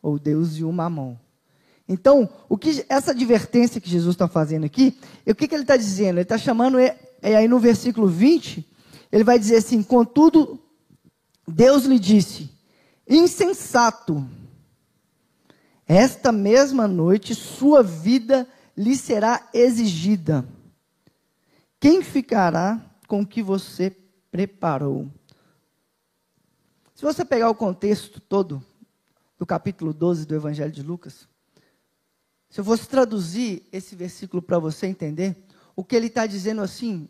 ou 0.00 0.18
Deus 0.18 0.56
e 0.56 0.64
o 0.64 0.72
mamão. 0.72 1.18
Então, 1.88 2.28
o 2.48 2.56
que 2.56 2.86
essa 2.88 3.10
advertência 3.10 3.80
que 3.80 3.90
Jesus 3.90 4.14
está 4.14 4.28
fazendo 4.28 4.64
aqui, 4.64 4.96
o 5.26 5.34
que, 5.34 5.48
que 5.48 5.54
ele 5.54 5.64
está 5.64 5.76
dizendo? 5.76 6.14
Ele 6.14 6.22
está 6.22 6.38
chamando, 6.38 6.78
é, 6.78 6.96
aí 7.20 7.48
no 7.48 7.58
versículo 7.58 8.06
20, 8.06 8.64
ele 9.10 9.24
vai 9.24 9.36
dizer 9.36 9.56
assim: 9.56 9.82
Contudo, 9.82 10.60
Deus 11.46 11.84
lhe 11.84 11.98
disse, 11.98 12.48
insensato, 13.08 14.24
esta 15.92 16.30
mesma 16.30 16.86
noite 16.86 17.34
sua 17.34 17.82
vida 17.82 18.46
lhe 18.76 18.96
será 18.96 19.50
exigida. 19.52 20.48
Quem 21.80 22.00
ficará 22.00 22.80
com 23.08 23.22
o 23.22 23.26
que 23.26 23.42
você 23.42 23.96
preparou? 24.30 25.10
Se 26.94 27.02
você 27.02 27.24
pegar 27.24 27.50
o 27.50 27.56
contexto 27.56 28.20
todo 28.20 28.64
do 29.36 29.44
capítulo 29.44 29.92
12 29.92 30.26
do 30.26 30.34
Evangelho 30.36 30.70
de 30.70 30.80
Lucas, 30.80 31.28
se 32.48 32.60
eu 32.60 32.64
fosse 32.64 32.88
traduzir 32.88 33.66
esse 33.72 33.96
versículo 33.96 34.40
para 34.40 34.60
você 34.60 34.86
entender, 34.86 35.44
o 35.74 35.82
que 35.82 35.96
ele 35.96 36.06
está 36.06 36.24
dizendo 36.24 36.62
assim, 36.62 37.08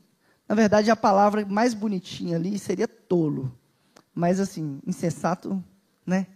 na 0.49 0.55
verdade 0.55 0.90
a 0.90 0.97
palavra 0.97 1.45
mais 1.45 1.75
bonitinha 1.75 2.37
ali 2.37 2.59
seria 2.59 2.88
tolo. 2.88 3.55
Mas 4.14 4.40
assim, 4.40 4.81
insensato, 4.87 5.62
né? 6.07 6.27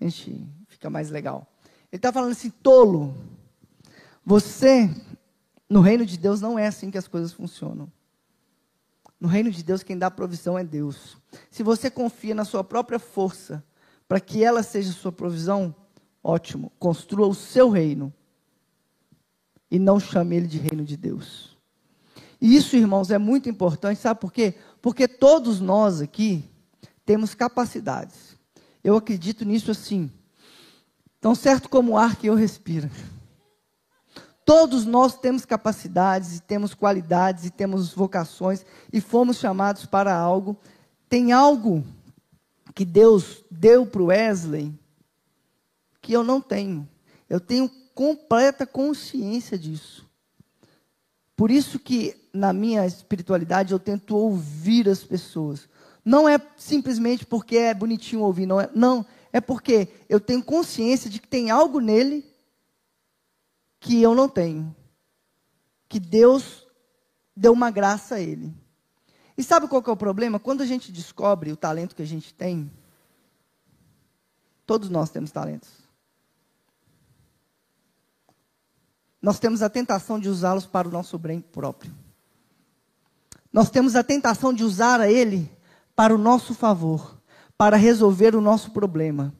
A 0.00 0.04
gente 0.04 0.48
fica 0.68 0.88
mais 0.88 1.10
legal. 1.10 1.51
Ele 1.92 1.98
está 1.98 2.10
falando 2.10 2.32
assim, 2.32 2.48
tolo. 2.48 3.14
Você, 4.24 4.88
no 5.68 5.82
reino 5.82 6.06
de 6.06 6.16
Deus, 6.16 6.40
não 6.40 6.58
é 6.58 6.66
assim 6.66 6.90
que 6.90 6.96
as 6.96 7.06
coisas 7.06 7.34
funcionam. 7.34 7.92
No 9.20 9.28
reino 9.28 9.50
de 9.50 9.62
Deus, 9.62 9.82
quem 9.82 9.98
dá 9.98 10.10
provisão 10.10 10.58
é 10.58 10.64
Deus. 10.64 11.18
Se 11.50 11.62
você 11.62 11.90
confia 11.90 12.34
na 12.34 12.46
sua 12.46 12.64
própria 12.64 12.98
força 12.98 13.62
para 14.08 14.18
que 14.18 14.42
ela 14.42 14.62
seja 14.62 14.90
sua 14.90 15.12
provisão, 15.12 15.74
ótimo. 16.24 16.72
Construa 16.78 17.26
o 17.28 17.34
seu 17.34 17.68
reino. 17.68 18.12
E 19.70 19.78
não 19.78 20.00
chame 20.00 20.36
ele 20.36 20.46
de 20.46 20.58
reino 20.58 20.84
de 20.84 20.96
Deus. 20.96 21.56
E 22.40 22.56
isso, 22.56 22.74
irmãos, 22.74 23.10
é 23.10 23.18
muito 23.18 23.48
importante, 23.48 24.00
sabe 24.00 24.18
por 24.18 24.32
quê? 24.32 24.54
Porque 24.80 25.06
todos 25.06 25.60
nós 25.60 26.00
aqui 26.00 26.44
temos 27.04 27.34
capacidades. 27.34 28.36
Eu 28.82 28.96
acredito 28.96 29.44
nisso 29.44 29.70
assim. 29.70 30.10
Tão 31.22 31.36
certo 31.36 31.68
como 31.68 31.92
o 31.92 31.96
ar 31.96 32.16
que 32.16 32.26
eu 32.26 32.34
respiro. 32.34 32.90
Todos 34.44 34.84
nós 34.84 35.16
temos 35.16 35.44
capacidades, 35.44 36.36
e 36.36 36.40
temos 36.42 36.74
qualidades, 36.74 37.46
e 37.46 37.50
temos 37.50 37.94
vocações, 37.94 38.66
e 38.92 39.00
fomos 39.00 39.36
chamados 39.36 39.86
para 39.86 40.12
algo. 40.12 40.56
Tem 41.08 41.30
algo 41.30 41.84
que 42.74 42.84
Deus 42.84 43.44
deu 43.48 43.86
para 43.86 44.02
o 44.02 44.06
Wesley 44.06 44.74
que 46.00 46.12
eu 46.12 46.24
não 46.24 46.40
tenho. 46.40 46.88
Eu 47.30 47.38
tenho 47.38 47.70
completa 47.94 48.66
consciência 48.66 49.56
disso. 49.56 50.04
Por 51.36 51.52
isso 51.52 51.78
que 51.78 52.16
na 52.32 52.52
minha 52.52 52.84
espiritualidade 52.84 53.72
eu 53.72 53.78
tento 53.78 54.16
ouvir 54.16 54.88
as 54.88 55.04
pessoas. 55.04 55.68
Não 56.04 56.28
é 56.28 56.40
simplesmente 56.56 57.24
porque 57.24 57.56
é 57.58 57.72
bonitinho 57.72 58.22
ouvir, 58.22 58.44
não 58.44 58.60
é. 58.60 58.68
Não, 58.74 59.06
é 59.32 59.40
porque 59.40 59.88
eu 60.08 60.20
tenho 60.20 60.44
consciência 60.44 61.08
de 61.08 61.18
que 61.18 61.26
tem 61.26 61.50
algo 61.50 61.80
nele 61.80 62.24
que 63.80 64.00
eu 64.00 64.14
não 64.14 64.28
tenho. 64.28 64.74
Que 65.88 65.98
Deus 65.98 66.66
deu 67.34 67.52
uma 67.52 67.70
graça 67.70 68.16
a 68.16 68.20
ele. 68.20 68.54
E 69.36 69.42
sabe 69.42 69.66
qual 69.66 69.82
é 69.86 69.90
o 69.90 69.96
problema? 69.96 70.38
Quando 70.38 70.60
a 70.60 70.66
gente 70.66 70.92
descobre 70.92 71.50
o 71.50 71.56
talento 71.56 71.96
que 71.96 72.02
a 72.02 72.06
gente 72.06 72.34
tem, 72.34 72.70
todos 74.66 74.90
nós 74.90 75.08
temos 75.08 75.30
talentos. 75.30 75.70
Nós 79.20 79.38
temos 79.38 79.62
a 79.62 79.70
tentação 79.70 80.18
de 80.18 80.28
usá-los 80.28 80.66
para 80.66 80.86
o 80.86 80.90
nosso 80.90 81.18
bem 81.18 81.40
próprio. 81.40 81.94
Nós 83.50 83.70
temos 83.70 83.96
a 83.96 84.02
tentação 84.02 84.52
de 84.52 84.64
usar 84.64 85.00
a 85.00 85.10
ele 85.10 85.50
para 85.94 86.14
o 86.14 86.18
nosso 86.18 86.54
favor 86.54 87.21
para 87.62 87.76
resolver 87.76 88.34
o 88.34 88.40
nosso 88.40 88.72
problema, 88.72 89.32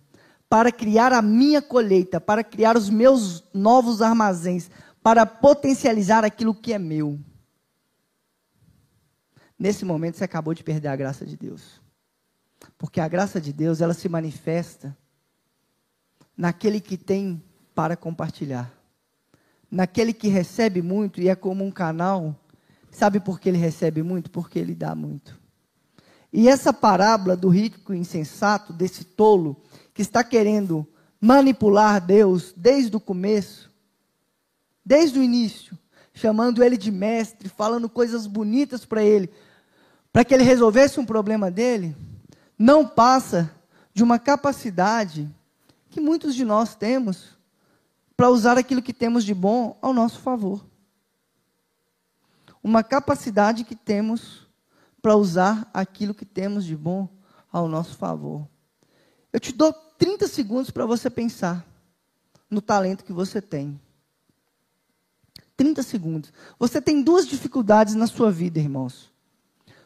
para 0.48 0.70
criar 0.70 1.12
a 1.12 1.20
minha 1.20 1.60
colheita, 1.60 2.20
para 2.20 2.44
criar 2.44 2.76
os 2.76 2.88
meus 2.88 3.42
novos 3.52 4.00
armazéns, 4.00 4.70
para 5.02 5.26
potencializar 5.26 6.24
aquilo 6.24 6.54
que 6.54 6.72
é 6.72 6.78
meu. 6.78 7.18
Nesse 9.58 9.84
momento 9.84 10.18
você 10.18 10.22
acabou 10.22 10.54
de 10.54 10.62
perder 10.62 10.86
a 10.86 10.94
graça 10.94 11.26
de 11.26 11.36
Deus. 11.36 11.80
Porque 12.78 13.00
a 13.00 13.08
graça 13.08 13.40
de 13.40 13.52
Deus, 13.52 13.80
ela 13.80 13.92
se 13.92 14.08
manifesta 14.08 14.96
naquele 16.36 16.80
que 16.80 16.96
tem 16.96 17.42
para 17.74 17.96
compartilhar. 17.96 18.72
Naquele 19.68 20.12
que 20.12 20.28
recebe 20.28 20.80
muito 20.80 21.20
e 21.20 21.28
é 21.28 21.34
como 21.34 21.64
um 21.64 21.72
canal. 21.72 22.38
Sabe 22.88 23.18
por 23.18 23.40
que 23.40 23.48
ele 23.48 23.58
recebe 23.58 24.00
muito? 24.00 24.30
Porque 24.30 24.60
ele 24.60 24.76
dá 24.76 24.94
muito. 24.94 25.41
E 26.32 26.48
essa 26.48 26.72
parábola 26.72 27.36
do 27.36 27.48
rico 27.48 27.92
insensato, 27.92 28.72
desse 28.72 29.04
tolo, 29.04 29.56
que 29.92 30.00
está 30.00 30.24
querendo 30.24 30.86
manipular 31.20 32.00
Deus 32.00 32.54
desde 32.56 32.96
o 32.96 33.00
começo, 33.00 33.70
desde 34.84 35.18
o 35.18 35.22
início, 35.22 35.78
chamando 36.14 36.64
ele 36.64 36.76
de 36.76 36.90
mestre, 36.90 37.48
falando 37.48 37.88
coisas 37.88 38.26
bonitas 38.26 38.84
para 38.84 39.02
ele, 39.02 39.30
para 40.12 40.24
que 40.24 40.32
ele 40.32 40.42
resolvesse 40.42 40.98
um 40.98 41.04
problema 41.04 41.50
dele, 41.50 41.94
não 42.58 42.86
passa 42.86 43.50
de 43.92 44.02
uma 44.02 44.18
capacidade 44.18 45.28
que 45.90 46.00
muitos 46.00 46.34
de 46.34 46.44
nós 46.44 46.74
temos 46.74 47.36
para 48.16 48.30
usar 48.30 48.56
aquilo 48.56 48.82
que 48.82 48.92
temos 48.92 49.24
de 49.24 49.34
bom 49.34 49.76
ao 49.82 49.92
nosso 49.92 50.20
favor. 50.20 50.64
Uma 52.62 52.82
capacidade 52.82 53.64
que 53.64 53.74
temos 53.74 54.46
para 55.02 55.16
usar 55.16 55.68
aquilo 55.74 56.14
que 56.14 56.24
temos 56.24 56.64
de 56.64 56.76
bom 56.76 57.08
ao 57.50 57.66
nosso 57.68 57.96
favor. 57.96 58.48
Eu 59.32 59.40
te 59.40 59.52
dou 59.52 59.72
30 59.98 60.28
segundos 60.28 60.70
para 60.70 60.86
você 60.86 61.10
pensar 61.10 61.66
no 62.48 62.62
talento 62.62 63.04
que 63.04 63.12
você 63.12 63.42
tem. 63.42 63.80
30 65.56 65.82
segundos. 65.82 66.32
Você 66.58 66.80
tem 66.80 67.02
duas 67.02 67.26
dificuldades 67.26 67.94
na 67.94 68.06
sua 68.06 68.30
vida, 68.30 68.60
irmãos. 68.60 69.12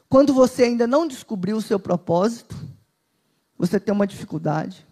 Quando 0.09 0.35
você 0.35 0.65
ainda 0.65 0.87
não 0.87 1.07
descobriu 1.07 1.57
o 1.57 1.63
seu 1.63 1.81
propósito, 1.81 2.55
você 3.59 3.81
tem 3.81 3.93
uma 3.93 4.07
dificuldade. 4.07 4.87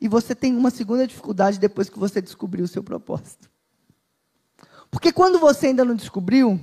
E 0.00 0.08
você 0.08 0.34
tem 0.34 0.56
uma 0.56 0.70
segunda 0.70 1.06
dificuldade 1.06 1.58
depois 1.58 1.88
que 1.88 1.98
você 1.98 2.20
descobriu 2.20 2.64
o 2.64 2.68
seu 2.68 2.82
propósito. 2.82 3.50
Porque 4.90 5.12
quando 5.12 5.38
você 5.38 5.68
ainda 5.68 5.84
não 5.84 5.94
descobriu, 5.94 6.60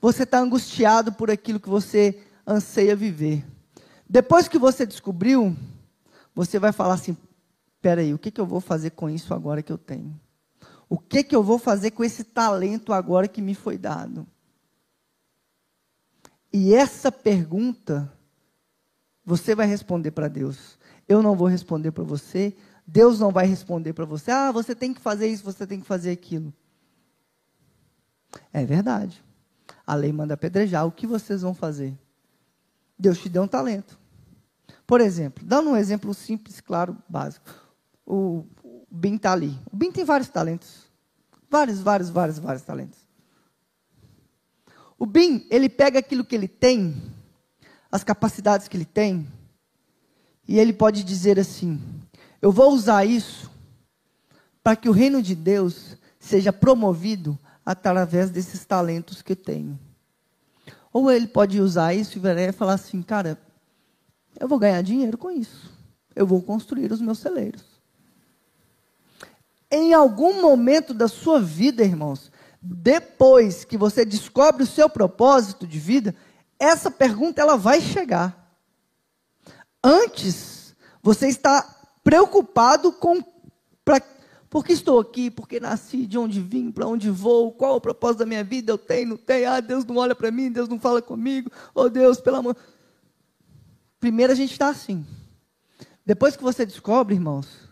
você 0.00 0.22
está 0.22 0.38
angustiado 0.38 1.12
por 1.12 1.30
aquilo 1.30 1.60
que 1.60 1.68
você 1.68 2.22
anseia 2.46 2.94
viver. 2.94 3.44
Depois 4.08 4.48
que 4.48 4.58
você 4.58 4.86
descobriu, 4.86 5.56
você 6.34 6.58
vai 6.58 6.72
falar 6.72 6.94
assim: 6.94 7.16
peraí, 7.80 8.14
o 8.14 8.18
que, 8.18 8.30
que 8.30 8.40
eu 8.40 8.46
vou 8.46 8.60
fazer 8.60 8.90
com 8.90 9.10
isso 9.10 9.34
agora 9.34 9.62
que 9.62 9.72
eu 9.72 9.78
tenho? 9.78 10.18
O 10.88 10.98
que, 10.98 11.22
que 11.22 11.36
eu 11.36 11.42
vou 11.42 11.58
fazer 11.58 11.90
com 11.90 12.02
esse 12.02 12.24
talento 12.24 12.92
agora 12.92 13.28
que 13.28 13.42
me 13.42 13.54
foi 13.54 13.76
dado? 13.76 14.26
E 16.50 16.72
essa 16.72 17.12
pergunta, 17.12 18.10
você 19.22 19.54
vai 19.54 19.66
responder 19.66 20.12
para 20.12 20.28
Deus. 20.28 20.78
Eu 21.06 21.22
não 21.22 21.36
vou 21.36 21.46
responder 21.46 21.92
para 21.92 22.04
você. 22.04 22.56
Deus 22.86 23.20
não 23.20 23.30
vai 23.30 23.46
responder 23.46 23.92
para 23.92 24.06
você. 24.06 24.30
Ah, 24.30 24.50
você 24.50 24.74
tem 24.74 24.94
que 24.94 25.00
fazer 25.00 25.26
isso, 25.28 25.44
você 25.44 25.66
tem 25.66 25.78
que 25.78 25.86
fazer 25.86 26.10
aquilo. 26.10 26.54
É 28.50 28.64
verdade. 28.64 29.22
A 29.88 29.94
lei 29.94 30.12
manda 30.12 30.34
apedrejar. 30.34 30.84
O 30.84 30.92
que 30.92 31.06
vocês 31.06 31.40
vão 31.40 31.54
fazer? 31.54 31.98
Deus 32.98 33.16
te 33.16 33.26
deu 33.30 33.44
um 33.44 33.48
talento. 33.48 33.98
Por 34.86 35.00
exemplo, 35.00 35.42
dando 35.46 35.70
um 35.70 35.76
exemplo 35.78 36.12
simples, 36.12 36.60
claro, 36.60 36.94
básico. 37.08 37.48
O, 38.04 38.44
Bin 38.90 39.16
está 39.16 39.32
ali. 39.32 39.58
O 39.72 39.74
Bin 39.74 39.90
tem 39.90 40.04
vários 40.04 40.28
talentos. 40.28 40.84
Vários, 41.48 41.80
vários, 41.80 42.10
vários, 42.10 42.38
vários 42.38 42.62
talentos. 42.62 42.98
O 44.98 45.06
Bin, 45.06 45.46
ele 45.48 45.70
pega 45.70 46.00
aquilo 46.00 46.22
que 46.22 46.34
ele 46.34 46.48
tem, 46.48 46.94
as 47.90 48.04
capacidades 48.04 48.68
que 48.68 48.76
ele 48.76 48.84
tem, 48.84 49.26
e 50.46 50.58
ele 50.58 50.74
pode 50.74 51.02
dizer 51.02 51.40
assim: 51.40 51.80
eu 52.42 52.52
vou 52.52 52.74
usar 52.74 53.06
isso 53.06 53.50
para 54.62 54.76
que 54.76 54.86
o 54.86 54.92
reino 54.92 55.22
de 55.22 55.34
Deus 55.34 55.96
seja 56.18 56.52
promovido 56.52 57.38
através 57.68 58.30
desses 58.30 58.64
talentos 58.64 59.20
que 59.20 59.36
tenho. 59.36 59.78
Ou 60.90 61.10
ele 61.10 61.26
pode 61.26 61.60
usar 61.60 61.92
isso 61.92 62.18
e 62.18 62.52
falar 62.52 62.72
assim, 62.72 63.02
cara, 63.02 63.38
eu 64.40 64.48
vou 64.48 64.58
ganhar 64.58 64.80
dinheiro 64.80 65.18
com 65.18 65.30
isso. 65.30 65.70
Eu 66.16 66.26
vou 66.26 66.40
construir 66.40 66.90
os 66.90 67.02
meus 67.02 67.18
celeiros. 67.18 67.62
Em 69.70 69.92
algum 69.92 70.40
momento 70.40 70.94
da 70.94 71.08
sua 71.08 71.42
vida, 71.42 71.84
irmãos, 71.84 72.32
depois 72.62 73.66
que 73.66 73.76
você 73.76 74.02
descobre 74.02 74.62
o 74.62 74.66
seu 74.66 74.88
propósito 74.88 75.66
de 75.66 75.78
vida, 75.78 76.14
essa 76.58 76.90
pergunta 76.90 77.42
ela 77.42 77.58
vai 77.58 77.82
chegar. 77.82 78.50
Antes, 79.84 80.74
você 81.02 81.28
está 81.28 81.62
preocupado 82.02 82.92
com 82.92 83.22
pra, 83.84 84.00
por 84.50 84.64
que 84.64 84.72
estou 84.72 84.98
aqui, 84.98 85.30
por 85.30 85.46
que 85.46 85.60
nasci, 85.60 86.06
de 86.06 86.16
onde 86.16 86.40
vim, 86.40 86.70
para 86.70 86.86
onde 86.86 87.10
vou, 87.10 87.52
qual 87.52 87.76
o 87.76 87.80
propósito 87.80 88.20
da 88.20 88.26
minha 88.26 88.42
vida, 88.42 88.72
eu 88.72 88.78
tenho, 88.78 89.10
não 89.10 89.16
tenho, 89.16 89.50
ah, 89.50 89.60
Deus 89.60 89.84
não 89.84 89.96
olha 89.96 90.14
para 90.14 90.30
mim, 90.30 90.50
Deus 90.50 90.68
não 90.68 90.80
fala 90.80 91.02
comigo, 91.02 91.50
oh 91.74 91.88
Deus, 91.88 92.20
pelo 92.20 92.36
amor. 92.36 92.56
Primeiro 94.00 94.32
a 94.32 94.36
gente 94.36 94.52
está 94.52 94.68
assim. 94.68 95.04
Depois 96.06 96.36
que 96.36 96.42
você 96.42 96.64
descobre, 96.64 97.14
irmãos, 97.14 97.68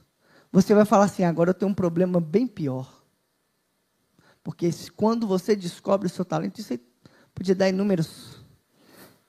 você 0.53 0.75
vai 0.75 0.85
falar 0.85 1.05
assim: 1.05 1.25
agora 1.25 1.51
eu 1.51 1.55
tenho 1.55 1.71
um 1.71 1.75
problema 1.75 2.21
bem 2.21 2.47
pior. 2.47 2.93
Porque 4.43 4.71
quando 4.95 5.27
você 5.27 5.57
descobre 5.57 6.07
o 6.07 6.11
seu 6.11 6.25
talento, 6.25 6.61
isso 6.61 6.79
podia 7.35 7.55
dar 7.55 7.69
inúmeros 7.69 8.37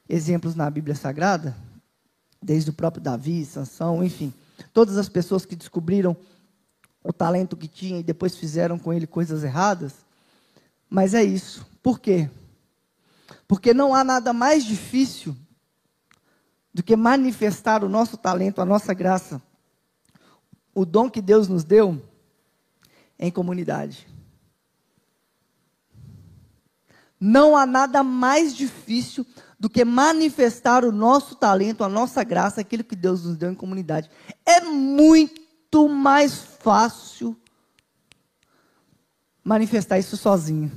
exemplos 0.09 0.55
na 0.55 0.69
Bíblia 0.69 0.95
Sagrada, 0.95 1.55
desde 2.41 2.69
o 2.69 2.73
próprio 2.73 3.01
Davi, 3.01 3.45
Sansão, 3.45 4.03
enfim, 4.03 4.33
todas 4.73 4.97
as 4.97 5.09
pessoas 5.09 5.45
que 5.45 5.55
descobriram 5.55 6.15
o 7.07 7.13
talento 7.13 7.55
que 7.55 7.69
tinha 7.69 8.01
e 8.01 8.03
depois 8.03 8.35
fizeram 8.35 8.77
com 8.77 8.91
ele 8.91 9.07
coisas 9.07 9.41
erradas. 9.41 10.05
Mas 10.89 11.13
é 11.13 11.23
isso. 11.23 11.65
Por 11.81 12.01
quê? 12.01 12.29
Porque 13.47 13.73
não 13.73 13.95
há 13.95 14.03
nada 14.03 14.33
mais 14.33 14.65
difícil 14.65 15.33
do 16.73 16.83
que 16.83 16.97
manifestar 16.97 17.81
o 17.81 17.87
nosso 17.87 18.17
talento, 18.17 18.61
a 18.61 18.65
nossa 18.65 18.93
graça, 18.93 19.41
o 20.75 20.85
dom 20.85 21.09
que 21.09 21.21
Deus 21.21 21.47
nos 21.47 21.63
deu 21.63 22.01
em 23.17 23.31
comunidade. 23.31 24.05
Não 27.17 27.55
há 27.55 27.65
nada 27.65 28.03
mais 28.03 28.53
difícil 28.53 29.25
do 29.57 29.69
que 29.69 29.85
manifestar 29.85 30.83
o 30.83 30.91
nosso 30.91 31.35
talento, 31.35 31.85
a 31.85 31.89
nossa 31.89 32.21
graça, 32.21 32.59
aquilo 32.59 32.83
que 32.83 32.97
Deus 32.97 33.23
nos 33.23 33.37
deu 33.37 33.49
em 33.49 33.55
comunidade. 33.55 34.11
É 34.45 34.59
muito 34.59 35.46
mais 35.85 36.33
fácil 36.35 37.37
manifestar 39.43 39.99
isso 39.99 40.15
sozinho. 40.15 40.71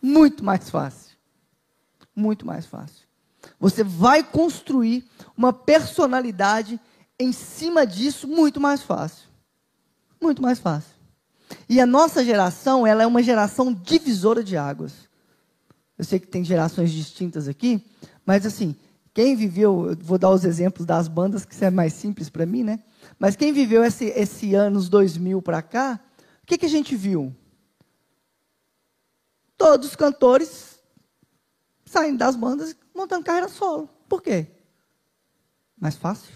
Muito 0.00 0.44
mais 0.44 0.68
fácil. 0.68 1.16
Muito 2.14 2.46
mais 2.46 2.66
fácil. 2.66 3.06
Você 3.58 3.82
vai 3.82 4.22
construir 4.22 5.08
uma 5.36 5.52
personalidade 5.52 6.80
em 7.18 7.32
cima 7.32 7.86
disso 7.86 8.26
muito 8.26 8.60
mais 8.60 8.82
fácil. 8.82 9.28
Muito 10.20 10.42
mais 10.42 10.58
fácil. 10.58 10.90
E 11.68 11.80
a 11.80 11.86
nossa 11.86 12.24
geração, 12.24 12.86
ela 12.86 13.02
é 13.02 13.06
uma 13.06 13.22
geração 13.22 13.72
divisora 13.72 14.42
de 14.42 14.56
águas. 14.56 14.92
Eu 15.98 16.04
sei 16.04 16.18
que 16.18 16.26
tem 16.26 16.44
gerações 16.44 16.90
distintas 16.90 17.48
aqui, 17.48 17.84
mas 18.24 18.46
assim, 18.46 18.74
quem 19.12 19.34
viveu, 19.34 19.96
vou 20.00 20.18
dar 20.18 20.30
os 20.30 20.44
exemplos 20.44 20.86
das 20.86 21.08
bandas, 21.08 21.44
que 21.44 21.52
isso 21.52 21.64
é 21.64 21.70
mais 21.70 21.92
simples 21.92 22.30
para 22.30 22.46
mim, 22.46 22.62
né? 22.62 22.80
Mas 23.18 23.36
quem 23.36 23.52
viveu 23.52 23.82
esse, 23.84 24.06
esse 24.06 24.54
anos 24.54 24.88
2000 24.88 25.42
para 25.42 25.60
cá, 25.62 26.00
o 26.42 26.46
que, 26.46 26.58
que 26.58 26.66
a 26.66 26.70
gente 26.70 26.94
viu? 26.94 27.34
Todos 29.56 29.88
os 29.88 29.96
cantores 29.96 30.78
saindo 31.84 32.18
das 32.18 32.36
bandas 32.36 32.76
montando 32.94 33.24
carreira 33.24 33.48
solo. 33.48 33.90
Por 34.08 34.22
quê? 34.22 34.46
Mais 35.78 35.96
fácil. 35.96 36.32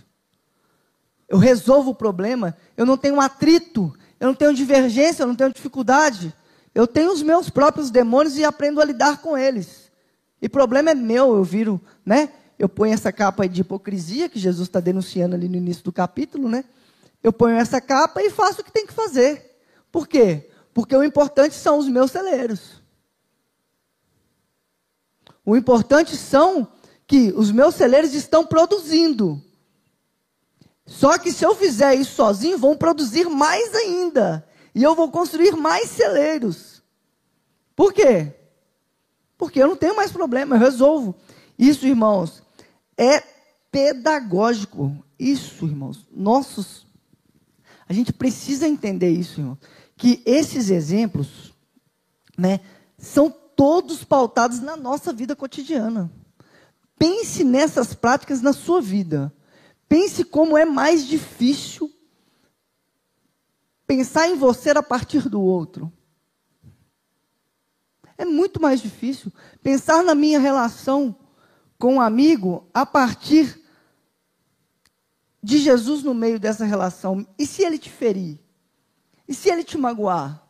Eu 1.28 1.38
resolvo 1.38 1.90
o 1.90 1.94
problema, 1.94 2.56
eu 2.76 2.84
não 2.84 2.96
tenho 2.96 3.20
atrito, 3.20 3.94
eu 4.18 4.28
não 4.28 4.34
tenho 4.34 4.52
divergência, 4.52 5.22
eu 5.22 5.26
não 5.26 5.34
tenho 5.34 5.52
dificuldade. 5.52 6.34
Eu 6.74 6.87
tenho 6.88 7.12
os 7.12 7.22
meus 7.22 7.48
próprios 7.48 7.90
demônios 7.90 8.37
e 8.37 8.44
aprendo 8.44 8.80
a 8.80 8.84
lidar 8.84 9.22
com 9.22 9.38
eles. 9.38 9.92
E 10.42 10.48
problema 10.48 10.90
é 10.90 10.94
meu, 10.94 11.34
eu 11.34 11.44
viro, 11.44 11.80
né? 12.04 12.32
Eu 12.58 12.68
ponho 12.68 12.94
essa 12.94 13.12
capa 13.12 13.48
de 13.48 13.60
hipocrisia 13.60 14.28
que 14.28 14.38
Jesus 14.38 14.68
está 14.68 14.80
denunciando 14.80 15.34
ali 15.34 15.48
no 15.48 15.56
início 15.56 15.82
do 15.82 15.92
capítulo, 15.92 16.48
né? 16.48 16.64
Eu 17.22 17.32
ponho 17.32 17.56
essa 17.56 17.80
capa 17.80 18.22
e 18.22 18.30
faço 18.30 18.60
o 18.60 18.64
que 18.64 18.72
tem 18.72 18.86
que 18.86 18.92
fazer. 18.92 19.58
Por 19.90 20.06
quê? 20.06 20.50
Porque 20.72 20.94
o 20.94 21.02
importante 21.02 21.54
são 21.54 21.78
os 21.78 21.88
meus 21.88 22.10
celeiros. 22.10 22.82
O 25.44 25.56
importante 25.56 26.16
são 26.16 26.68
que 27.06 27.32
os 27.36 27.50
meus 27.50 27.74
celeiros 27.74 28.14
estão 28.14 28.46
produzindo. 28.46 29.42
Só 30.86 31.18
que 31.18 31.32
se 31.32 31.44
eu 31.44 31.54
fizer 31.54 31.94
isso 31.94 32.14
sozinho, 32.14 32.58
vão 32.58 32.76
produzir 32.76 33.28
mais 33.28 33.74
ainda. 33.74 34.46
E 34.74 34.82
eu 34.82 34.94
vou 34.94 35.10
construir 35.10 35.56
mais 35.56 35.90
celeiros. 35.90 36.82
Por 37.74 37.92
quê? 37.92 38.32
Porque 39.36 39.62
eu 39.62 39.68
não 39.68 39.76
tenho 39.76 39.96
mais 39.96 40.12
problema, 40.12 40.56
eu 40.56 40.60
resolvo. 40.60 41.14
Isso, 41.58 41.86
irmãos, 41.86 42.42
é 42.96 43.22
pedagógico. 43.70 44.96
Isso, 45.18 45.66
irmãos, 45.66 46.07
nossos. 46.11 46.87
A 47.88 47.92
gente 47.92 48.12
precisa 48.12 48.66
entender 48.66 49.11
isso, 49.11 49.40
irmão. 49.40 49.59
Que 49.96 50.22
esses 50.24 50.70
exemplos, 50.70 51.52
né, 52.37 52.61
são 52.98 53.30
todos 53.30 54.04
pautados 54.04 54.61
na 54.61 54.76
nossa 54.76 55.12
vida 55.12 55.37
cotidiana. 55.37 56.11
Pense 56.98 57.44
nessas 57.44 57.94
práticas 57.94 58.40
na 58.40 58.52
sua 58.52 58.80
vida. 58.80 59.33
Pense 59.88 60.24
como 60.24 60.57
é 60.57 60.64
mais 60.64 61.07
difícil 61.07 61.92
pensar 63.87 64.28
em 64.28 64.37
você 64.37 64.70
a 64.70 64.83
partir 64.83 65.28
do 65.28 65.40
outro. 65.40 65.92
É 68.16 68.24
muito 68.24 68.61
mais 68.61 68.80
difícil 68.80 69.33
pensar 69.62 70.02
na 70.02 70.14
minha 70.14 70.38
relação 70.38 71.16
com 71.78 71.94
um 71.94 72.00
amigo 72.00 72.68
a 72.72 72.87
partir 72.87 73.60
de 75.42 75.58
Jesus 75.58 76.02
no 76.02 76.14
meio 76.14 76.40
dessa 76.40 76.64
relação. 76.64 77.26
E 77.38 77.46
se 77.46 77.62
ele 77.62 77.78
te 77.78 77.90
ferir? 77.90 78.40
E 79.28 79.34
se 79.34 79.50
ele 79.50 79.62
te 79.62 79.76
magoar? 79.76 80.42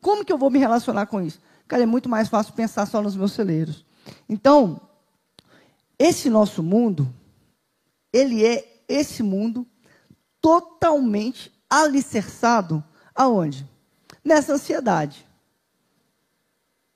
Como 0.00 0.24
que 0.24 0.32
eu 0.32 0.38
vou 0.38 0.50
me 0.50 0.58
relacionar 0.58 1.06
com 1.06 1.20
isso? 1.20 1.40
Cara, 1.68 1.82
é 1.82 1.86
muito 1.86 2.08
mais 2.08 2.28
fácil 2.28 2.54
pensar 2.54 2.86
só 2.86 3.02
nos 3.02 3.14
meus 3.14 3.32
celeiros. 3.32 3.84
Então, 4.28 4.80
esse 5.98 6.30
nosso 6.30 6.62
mundo, 6.62 7.12
ele 8.12 8.44
é 8.44 8.82
esse 8.88 9.22
mundo 9.22 9.66
totalmente 10.40 11.52
alicerçado 11.68 12.82
aonde? 13.14 13.68
Nessa 14.24 14.54
ansiedade. 14.54 15.26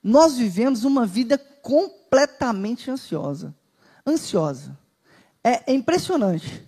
Nós 0.02 0.36
vivemos 0.36 0.84
uma 0.84 1.06
vida 1.06 1.36
completamente 1.36 2.90
ansiosa. 2.90 3.54
Ansiosa. 4.06 4.78
É, 5.42 5.72
é 5.72 5.74
impressionante. 5.74 6.66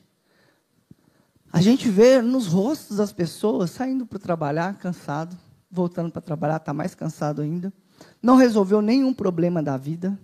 A 1.52 1.60
gente 1.60 1.88
vê 1.88 2.20
nos 2.20 2.46
rostos 2.46 2.98
das 2.98 3.12
pessoas 3.12 3.70
saindo 3.70 4.04
para 4.04 4.18
trabalhar 4.18 4.78
cansado, 4.78 5.36
voltando 5.70 6.10
para 6.10 6.20
trabalhar, 6.20 6.56
está 6.56 6.74
mais 6.74 6.94
cansado 6.94 7.40
ainda. 7.40 7.72
Não 8.22 8.36
resolveu 8.36 8.82
nenhum 8.82 9.14
problema 9.14 9.62
da 9.62 9.76
vida. 9.76 10.18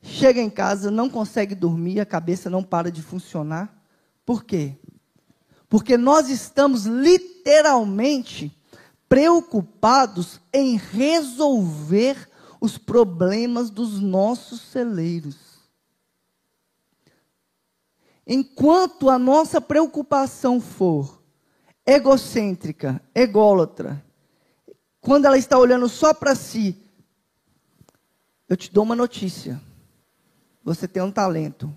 Chega 0.00 0.40
em 0.40 0.50
casa, 0.50 0.90
não 0.90 1.10
consegue 1.10 1.54
dormir, 1.54 1.98
a 1.98 2.06
cabeça 2.06 2.48
não 2.48 2.62
para 2.62 2.90
de 2.90 3.02
funcionar. 3.02 3.82
Por 4.24 4.44
quê? 4.44 4.76
Porque 5.68 5.96
nós 5.96 6.28
estamos 6.28 6.86
literalmente 6.86 8.56
preocupados 9.08 10.40
em 10.52 10.76
resolver 10.76 12.28
os 12.60 12.78
problemas 12.78 13.70
dos 13.70 14.00
nossos 14.00 14.60
celeiros. 14.60 15.47
Enquanto 18.30 19.08
a 19.08 19.18
nossa 19.18 19.58
preocupação 19.58 20.60
for 20.60 21.22
egocêntrica, 21.86 23.02
ególatra, 23.14 24.04
quando 25.00 25.24
ela 25.24 25.38
está 25.38 25.58
olhando 25.58 25.88
só 25.88 26.12
para 26.12 26.34
si, 26.34 26.76
eu 28.46 28.54
te 28.54 28.70
dou 28.70 28.84
uma 28.84 28.94
notícia. 28.94 29.58
Você 30.62 30.86
tem 30.86 31.02
um 31.02 31.10
talento. 31.10 31.74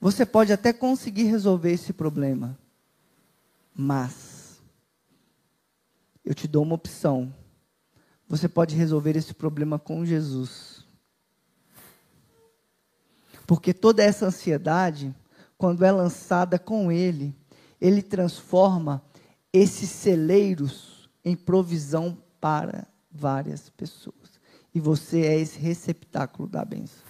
Você 0.00 0.24
pode 0.24 0.50
até 0.50 0.72
conseguir 0.72 1.24
resolver 1.24 1.72
esse 1.72 1.92
problema. 1.92 2.58
Mas 3.74 4.62
eu 6.24 6.34
te 6.34 6.48
dou 6.48 6.62
uma 6.62 6.74
opção. 6.74 7.34
Você 8.26 8.48
pode 8.48 8.74
resolver 8.74 9.16
esse 9.16 9.34
problema 9.34 9.78
com 9.78 10.06
Jesus. 10.06 10.67
Porque 13.48 13.72
toda 13.72 14.04
essa 14.04 14.26
ansiedade, 14.26 15.14
quando 15.56 15.82
é 15.82 15.90
lançada 15.90 16.58
com 16.58 16.92
Ele, 16.92 17.34
Ele 17.80 18.02
transforma 18.02 19.02
esses 19.50 19.88
celeiros 19.88 21.08
em 21.24 21.34
provisão 21.34 22.18
para 22.38 22.86
várias 23.10 23.70
pessoas. 23.70 24.38
E 24.74 24.78
você 24.78 25.22
é 25.22 25.40
esse 25.40 25.58
receptáculo 25.58 26.46
da 26.46 26.62
bênção. 26.62 27.02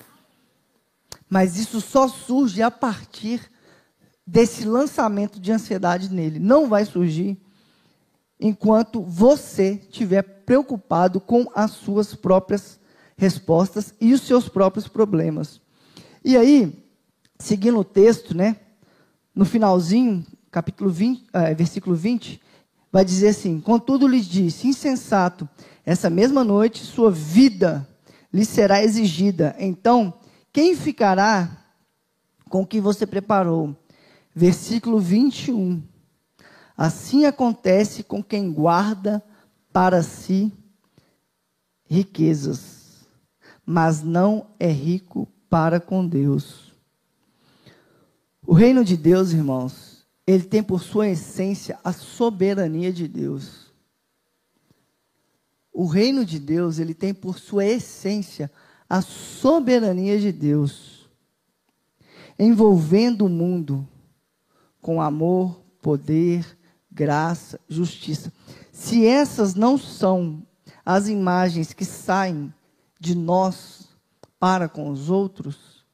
Mas 1.28 1.58
isso 1.58 1.80
só 1.80 2.06
surge 2.06 2.62
a 2.62 2.70
partir 2.70 3.50
desse 4.24 4.64
lançamento 4.64 5.40
de 5.40 5.50
ansiedade 5.50 6.08
nele. 6.08 6.38
Não 6.38 6.68
vai 6.68 6.84
surgir 6.84 7.36
enquanto 8.38 9.02
você 9.02 9.72
estiver 9.88 10.22
preocupado 10.22 11.20
com 11.20 11.50
as 11.52 11.72
suas 11.72 12.14
próprias 12.14 12.78
respostas 13.16 13.92
e 14.00 14.12
os 14.12 14.20
seus 14.20 14.48
próprios 14.48 14.86
problemas. 14.86 15.60
E 16.28 16.36
aí, 16.36 16.86
seguindo 17.38 17.78
o 17.78 17.84
texto, 17.84 18.36
né, 18.36 18.56
no 19.34 19.46
finalzinho, 19.46 20.26
capítulo 20.50 20.90
20, 20.90 21.26
é, 21.32 21.54
versículo 21.54 21.96
20, 21.96 22.38
vai 22.92 23.02
dizer 23.02 23.28
assim: 23.28 23.58
Contudo 23.58 24.06
lhes 24.06 24.26
disse, 24.26 24.68
insensato, 24.68 25.48
essa 25.86 26.10
mesma 26.10 26.44
noite 26.44 26.84
sua 26.84 27.10
vida 27.10 27.88
lhe 28.30 28.44
será 28.44 28.84
exigida. 28.84 29.56
Então, 29.58 30.12
quem 30.52 30.76
ficará 30.76 31.64
com 32.50 32.60
o 32.60 32.66
que 32.66 32.78
você 32.78 33.06
preparou? 33.06 33.74
Versículo 34.34 35.00
21. 35.00 35.82
Assim 36.76 37.24
acontece 37.24 38.02
com 38.02 38.22
quem 38.22 38.52
guarda 38.52 39.24
para 39.72 40.02
si 40.02 40.52
riquezas, 41.86 43.06
mas 43.64 44.02
não 44.02 44.48
é 44.60 44.70
rico 44.70 45.26
para 45.48 45.80
com 45.80 46.06
Deus. 46.06 46.72
O 48.46 48.52
reino 48.52 48.84
de 48.84 48.96
Deus, 48.96 49.32
irmãos, 49.32 50.06
ele 50.26 50.44
tem 50.44 50.62
por 50.62 50.82
sua 50.82 51.08
essência 51.08 51.78
a 51.82 51.92
soberania 51.92 52.92
de 52.92 53.08
Deus. 53.08 53.72
O 55.72 55.86
reino 55.86 56.24
de 56.24 56.38
Deus, 56.38 56.78
ele 56.78 56.94
tem 56.94 57.14
por 57.14 57.38
sua 57.38 57.64
essência 57.64 58.50
a 58.88 59.02
soberania 59.02 60.18
de 60.18 60.32
Deus, 60.32 61.08
envolvendo 62.38 63.26
o 63.26 63.28
mundo 63.28 63.86
com 64.80 65.00
amor, 65.00 65.60
poder, 65.82 66.58
graça, 66.90 67.60
justiça. 67.68 68.32
Se 68.72 69.06
essas 69.06 69.54
não 69.54 69.76
são 69.76 70.42
as 70.84 71.08
imagens 71.08 71.72
que 71.72 71.84
saem 71.84 72.52
de 72.98 73.14
nós 73.14 73.87
para 74.38 74.68
com 74.68 74.90
os 74.90 75.10
outros, 75.10 75.84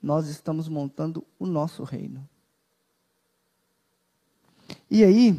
nós 0.00 0.28
estamos 0.28 0.68
montando 0.68 1.26
o 1.38 1.46
nosso 1.46 1.82
reino. 1.82 2.28
E 4.90 5.02
aí, 5.02 5.38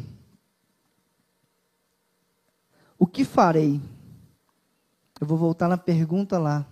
o 2.98 3.06
que 3.06 3.24
farei? 3.24 3.80
Eu 5.20 5.26
vou 5.26 5.38
voltar 5.38 5.68
na 5.68 5.78
pergunta 5.78 6.38
lá. 6.38 6.66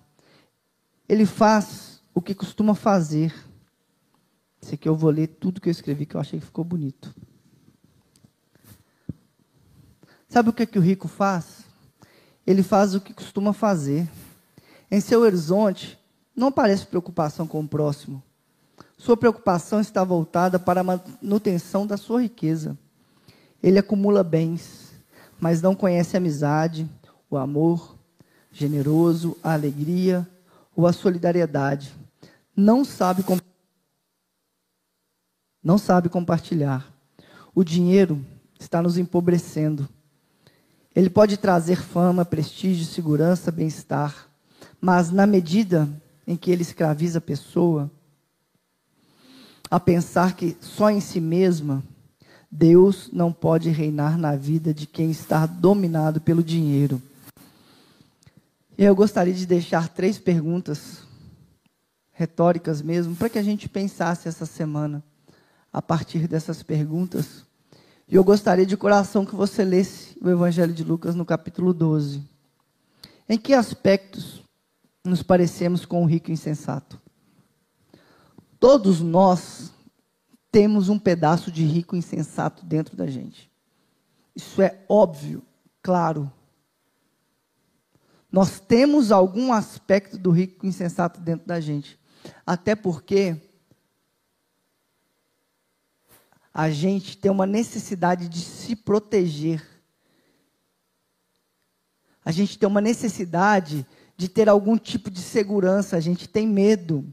Ele 1.08 1.24
faz 1.24 2.02
o 2.14 2.20
que 2.20 2.34
costuma 2.34 2.74
fazer. 2.74 3.34
Esse 4.60 4.74
aqui 4.74 4.88
eu 4.88 4.96
vou 4.96 5.10
ler 5.10 5.28
tudo 5.28 5.60
que 5.60 5.68
eu 5.68 5.72
escrevi, 5.72 6.06
que 6.06 6.16
eu 6.16 6.20
achei 6.20 6.38
que 6.38 6.46
ficou 6.46 6.64
bonito. 6.64 7.14
Sabe 10.28 10.50
o 10.50 10.52
que, 10.52 10.64
é 10.64 10.66
que 10.66 10.78
o 10.78 10.82
rico 10.82 11.08
faz? 11.08 11.64
Ele 12.46 12.62
faz 12.62 12.94
o 12.94 13.00
que 13.00 13.14
costuma 13.14 13.52
fazer. 13.52 14.08
Em 14.90 15.00
seu 15.00 15.20
horizonte, 15.20 15.98
não 16.34 16.52
parece 16.52 16.86
preocupação 16.86 17.46
com 17.46 17.60
o 17.60 17.68
próximo. 17.68 18.22
Sua 18.98 19.16
preocupação 19.16 19.80
está 19.80 20.02
voltada 20.04 20.58
para 20.58 20.80
a 20.80 20.84
manutenção 20.84 21.86
da 21.86 21.96
sua 21.96 22.22
riqueza. 22.22 22.78
Ele 23.62 23.78
acumula 23.78 24.22
bens, 24.22 24.92
mas 25.40 25.60
não 25.60 25.74
conhece 25.74 26.16
a 26.16 26.20
amizade, 26.20 26.88
o 27.28 27.36
amor 27.36 27.96
generoso, 28.52 29.36
a 29.42 29.52
alegria 29.52 30.26
ou 30.74 30.86
a 30.86 30.92
solidariedade. 30.92 31.94
Não 32.56 32.84
sabe 32.84 33.22
não 35.62 35.78
sabe 35.78 36.08
compartilhar. 36.08 36.90
O 37.54 37.64
dinheiro 37.64 38.24
está 38.58 38.80
nos 38.80 38.96
empobrecendo. 38.96 39.88
Ele 40.94 41.10
pode 41.10 41.36
trazer 41.36 41.82
fama, 41.82 42.24
prestígio, 42.24 42.86
segurança, 42.86 43.50
bem-estar, 43.50 44.30
mas 44.80 45.10
na 45.10 45.26
medida 45.26 45.88
em 46.26 46.36
que 46.36 46.50
ele 46.50 46.62
escraviza 46.62 47.18
a 47.18 47.20
pessoa 47.20 47.90
a 49.70 49.80
pensar 49.80 50.36
que 50.36 50.56
só 50.60 50.90
em 50.90 51.00
si 51.00 51.20
mesma, 51.20 51.82
Deus 52.50 53.10
não 53.12 53.32
pode 53.32 53.70
reinar 53.70 54.16
na 54.16 54.36
vida 54.36 54.72
de 54.72 54.86
quem 54.86 55.10
está 55.10 55.44
dominado 55.44 56.20
pelo 56.20 56.42
dinheiro. 56.42 57.02
Eu 58.78 58.94
gostaria 58.94 59.34
de 59.34 59.46
deixar 59.46 59.88
três 59.88 60.18
perguntas 60.18 61.02
retóricas 62.12 62.80
mesmo, 62.80 63.16
para 63.16 63.28
que 63.28 63.38
a 63.38 63.42
gente 63.42 63.68
pensasse 63.68 64.28
essa 64.28 64.46
semana 64.46 65.02
a 65.72 65.82
partir 65.82 66.28
dessas 66.28 66.62
perguntas 66.62 67.46
e 68.08 68.14
eu 68.14 68.22
gostaria 68.22 68.64
de 68.64 68.76
coração 68.76 69.26
que 69.26 69.34
você 69.34 69.64
lesse 69.64 70.16
o 70.22 70.30
Evangelho 70.30 70.72
de 70.72 70.84
Lucas 70.84 71.16
no 71.16 71.24
capítulo 71.24 71.74
12. 71.74 72.22
Em 73.28 73.36
que 73.36 73.52
aspectos 73.52 74.44
nos 75.06 75.22
parecemos 75.22 75.84
com 75.84 76.02
o 76.02 76.06
rico 76.06 76.30
insensato? 76.30 77.00
Todos 78.58 79.00
nós 79.00 79.72
temos 80.50 80.88
um 80.88 80.98
pedaço 80.98 81.50
de 81.50 81.64
rico 81.64 81.96
insensato 81.96 82.64
dentro 82.64 82.96
da 82.96 83.06
gente. 83.06 83.50
Isso 84.34 84.60
é 84.60 84.84
óbvio, 84.88 85.42
claro. 85.82 86.30
Nós 88.30 88.58
temos 88.60 89.12
algum 89.12 89.52
aspecto 89.52 90.18
do 90.18 90.30
rico 90.30 90.66
insensato 90.66 91.20
dentro 91.20 91.46
da 91.46 91.60
gente. 91.60 91.98
Até 92.44 92.74
porque 92.74 93.40
a 96.52 96.70
gente 96.70 97.16
tem 97.18 97.30
uma 97.30 97.46
necessidade 97.46 98.28
de 98.28 98.40
se 98.40 98.74
proteger. 98.74 99.62
A 102.24 102.32
gente 102.32 102.58
tem 102.58 102.66
uma 102.66 102.80
necessidade 102.80 103.86
de 104.16 104.28
ter 104.28 104.48
algum 104.48 104.78
tipo 104.78 105.10
de 105.10 105.20
segurança, 105.20 105.96
a 105.96 106.00
gente 106.00 106.28
tem 106.28 106.46
medo. 106.46 107.04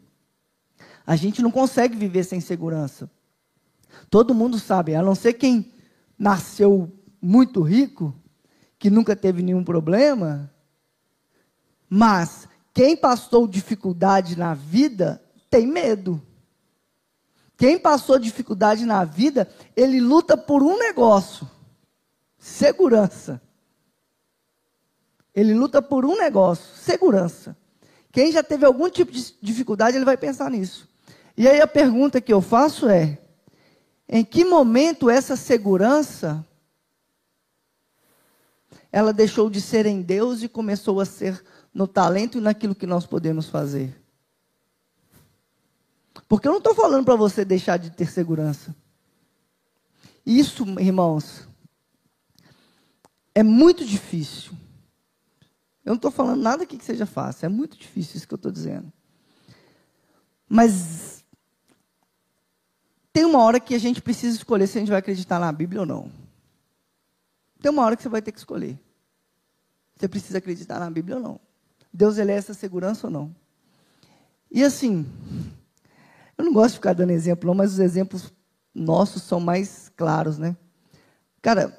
A 1.06 1.16
gente 1.16 1.42
não 1.42 1.52
consegue 1.52 1.98
viver 1.98 2.24
sem 2.24 2.40
segurança. 2.40 3.10
Todo 4.10 4.34
mundo 4.34 4.58
sabe, 4.58 4.96
a 4.96 5.02
não 5.02 5.16
ser 5.16 5.34
quem 5.34 5.72
nasceu 6.18 6.92
muito 7.22 7.62
rico, 7.62 8.16
que 8.80 8.90
nunca 8.90 9.16
teve 9.16 9.42
nenhum 9.42 9.64
problema, 9.64 10.52
mas 11.90 12.48
quem 12.74 12.98
passou 12.98 13.48
dificuldade 13.48 14.38
na 14.38 14.54
vida 14.54 15.22
tem 15.50 15.68
medo. 15.68 16.22
Quem 17.56 17.78
passou 17.78 18.18
dificuldade 18.18 18.86
na 18.86 19.04
vida, 19.06 19.48
ele 19.76 20.00
luta 20.02 20.36
por 20.36 20.64
um 20.64 20.78
negócio: 20.78 21.50
segurança. 22.38 23.42
Ele 25.34 25.54
luta 25.54 25.82
por 25.82 26.06
um 26.06 26.18
negócio: 26.18 26.76
segurança. 26.76 27.58
Quem 28.12 28.32
já 28.32 28.44
teve 28.44 28.66
algum 28.66 28.90
tipo 28.90 29.12
de 29.12 29.34
dificuldade, 29.42 29.98
ele 29.98 30.06
vai 30.06 30.18
pensar 30.18 30.52
nisso. 30.52 30.88
E 31.36 31.48
aí 31.48 31.60
a 31.60 31.68
pergunta 31.68 32.22
que 32.22 32.32
eu 32.32 32.42
faço 32.42 32.88
é: 32.88 33.18
em 34.08 34.24
que 34.24 34.46
momento 34.46 35.10
essa 35.10 35.36
segurança 35.36 36.46
ela 38.92 39.12
deixou 39.12 39.50
de 39.50 39.60
ser 39.60 39.88
em 39.88 40.04
Deus 40.04 40.44
e 40.44 40.48
começou 40.48 41.00
a 41.00 41.06
ser 41.06 41.44
no 41.74 41.88
talento 41.88 42.38
e 42.38 42.42
naquilo 42.42 42.76
que 42.76 42.86
nós 42.86 43.08
podemos 43.08 43.48
fazer? 43.50 44.00
Porque 46.28 46.48
eu 46.48 46.52
não 46.52 46.60
estou 46.60 46.76
falando 46.76 47.06
para 47.06 47.16
você 47.16 47.44
deixar 47.44 47.78
de 47.78 47.90
ter 47.90 48.10
segurança. 48.10 48.76
Isso, 50.26 50.64
irmãos, 50.80 51.48
é 53.36 53.44
muito 53.44 53.84
difícil. 53.84 54.54
Eu 55.86 55.92
não 55.92 55.96
estou 55.96 56.12
falando 56.12 56.42
nada 56.42 56.64
aqui 56.64 56.78
que 56.78 56.86
seja 56.86 57.06
fácil, 57.06 57.46
é 57.46 57.50
muito 57.50 57.78
difícil 57.78 58.18
isso 58.18 58.28
que 58.28 58.34
eu 58.34 58.38
estou 58.38 58.52
dizendo. 58.52 58.92
Mas 60.48 61.24
tem 63.12 63.26
uma 63.26 63.44
hora 63.44 63.60
que 63.60 63.76
a 63.76 63.80
gente 63.80 64.02
precisa 64.02 64.36
escolher 64.36 64.68
se 64.68 64.78
a 64.78 64.82
gente 64.82 64.90
vai 64.90 65.00
acreditar 65.00 65.40
na 65.40 65.52
Bíblia 65.52 65.82
ou 65.82 65.86
não. 65.86 66.12
Tem 67.62 67.72
uma 67.72 67.84
hora 67.84 67.96
que 67.96 68.04
você 68.04 68.10
vai 68.10 68.22
ter 68.22 68.32
que 68.32 68.40
escolher. 68.40 68.80
Você 69.96 70.08
precisa 70.08 70.38
acreditar 70.38 70.80
na 70.80 70.90
Bíblia 70.90 71.18
ou 71.18 71.22
não. 71.22 71.40
Deus 71.94 72.18
ele 72.18 72.32
é 72.32 72.36
essa 72.36 72.54
segurança 72.54 73.08
ou 73.08 73.12
não. 73.12 73.36
E 74.50 74.64
assim, 74.64 75.06
eu 76.38 76.46
não 76.46 76.54
gosto 76.54 76.72
de 76.72 76.80
ficar 76.80 76.94
dando 76.94 77.12
exemplo, 77.12 77.48
não, 77.48 77.56
mas 77.56 77.74
os 77.74 77.80
exemplos 77.80 78.34
nossos 78.74 79.24
são 79.24 79.40
mais 79.40 79.90
claros, 79.96 80.38
né? 80.38 80.56
Cara, 81.42 81.78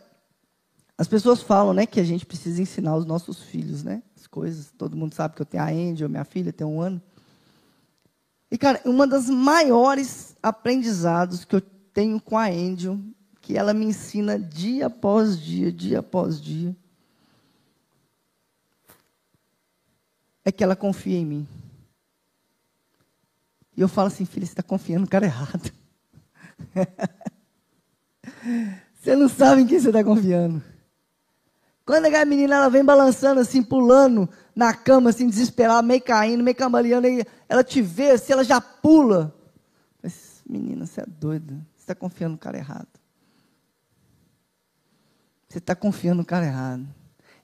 as 0.97 1.09
pessoas 1.09 1.43
falam, 1.43 1.75
né, 1.75 1.87
que 1.87 1.99
a 1.99 2.05
gente 2.05 2.25
precisa 2.25 2.63
ensinar 2.63 2.97
os 2.97 3.05
nossos 3.05 3.43
filhos, 3.43 3.83
né? 3.83 4.03
As 4.17 4.29
coisas. 4.29 4.73
Todo 4.79 4.97
mundo 4.97 5.15
sabe 5.15 5.35
que 5.35 5.43
eu 5.43 5.47
tenho 5.47 5.63
a 5.63 5.69
Angel, 5.69 6.09
minha 6.09 6.25
filha 6.25 6.53
tem 6.53 6.67
um 6.67 6.81
ano. 6.81 7.03
E, 8.51 8.57
cara, 8.57 8.81
uma 8.85 9.07
das 9.07 9.29
maiores 9.29 10.37
aprendizados 10.41 11.45
que 11.45 11.57
eu 11.57 11.61
tenho 11.61 12.21
com 12.21 12.39
a 12.39 12.47
Angel, 12.47 13.01
que 13.41 13.59
ela 13.59 13.75
me 13.75 13.87
ensina 13.87 14.39
dia 14.39 14.87
após 14.87 15.41
dia, 15.41 15.73
dia 15.73 15.99
após 15.99 16.41
dia, 16.41 16.77
é 20.45 20.53
que 20.53 20.63
ela 20.63 20.77
confia 20.77 21.19
em 21.19 21.27
mim. 21.27 21.49
E 23.77 23.81
eu 23.81 23.89
falo 23.89 24.07
assim, 24.07 24.25
filha, 24.25 24.47
você 24.47 24.53
está 24.53 24.63
confiando 24.63 25.01
no 25.01 25.09
cara 25.09 25.27
errado. 25.27 25.73
você 28.95 29.17
não 29.17 29.29
sabe 29.29 29.63
em 29.63 29.67
quem 29.67 29.81
você 29.81 29.89
está 29.89 30.05
confiando. 30.05 30.63
Quando 31.85 32.07
a 32.07 32.25
menina 32.25 32.57
ela 32.57 32.71
vem 32.71 32.85
balançando 32.85 33.41
assim, 33.41 33.63
pulando 33.63 34.29
na 34.57 34.73
cama, 34.73 35.11
assim, 35.11 35.29
desesperada, 35.29 35.83
meio 35.83 36.03
caindo, 36.03 36.43
meio 36.43 36.57
cambaleando, 36.57 37.07
ela 37.49 37.63
te 37.63 37.83
vê, 37.83 38.13
assim, 38.13 38.33
ela 38.33 38.45
já 38.45 38.61
pula. 38.61 39.35
Mas, 40.03 40.43
menina, 40.49 40.87
você 40.87 41.03
é 41.03 41.07
doida. 41.07 41.55
Você 41.77 41.83
está 41.83 41.95
confiando 41.95 42.33
no 42.33 42.39
cara 42.39 42.57
errado. 42.57 42.89
Você 45.49 45.59
está 45.59 45.75
confiando 45.75 46.19
no 46.19 46.25
cara 46.25 46.47
errado. 46.47 46.87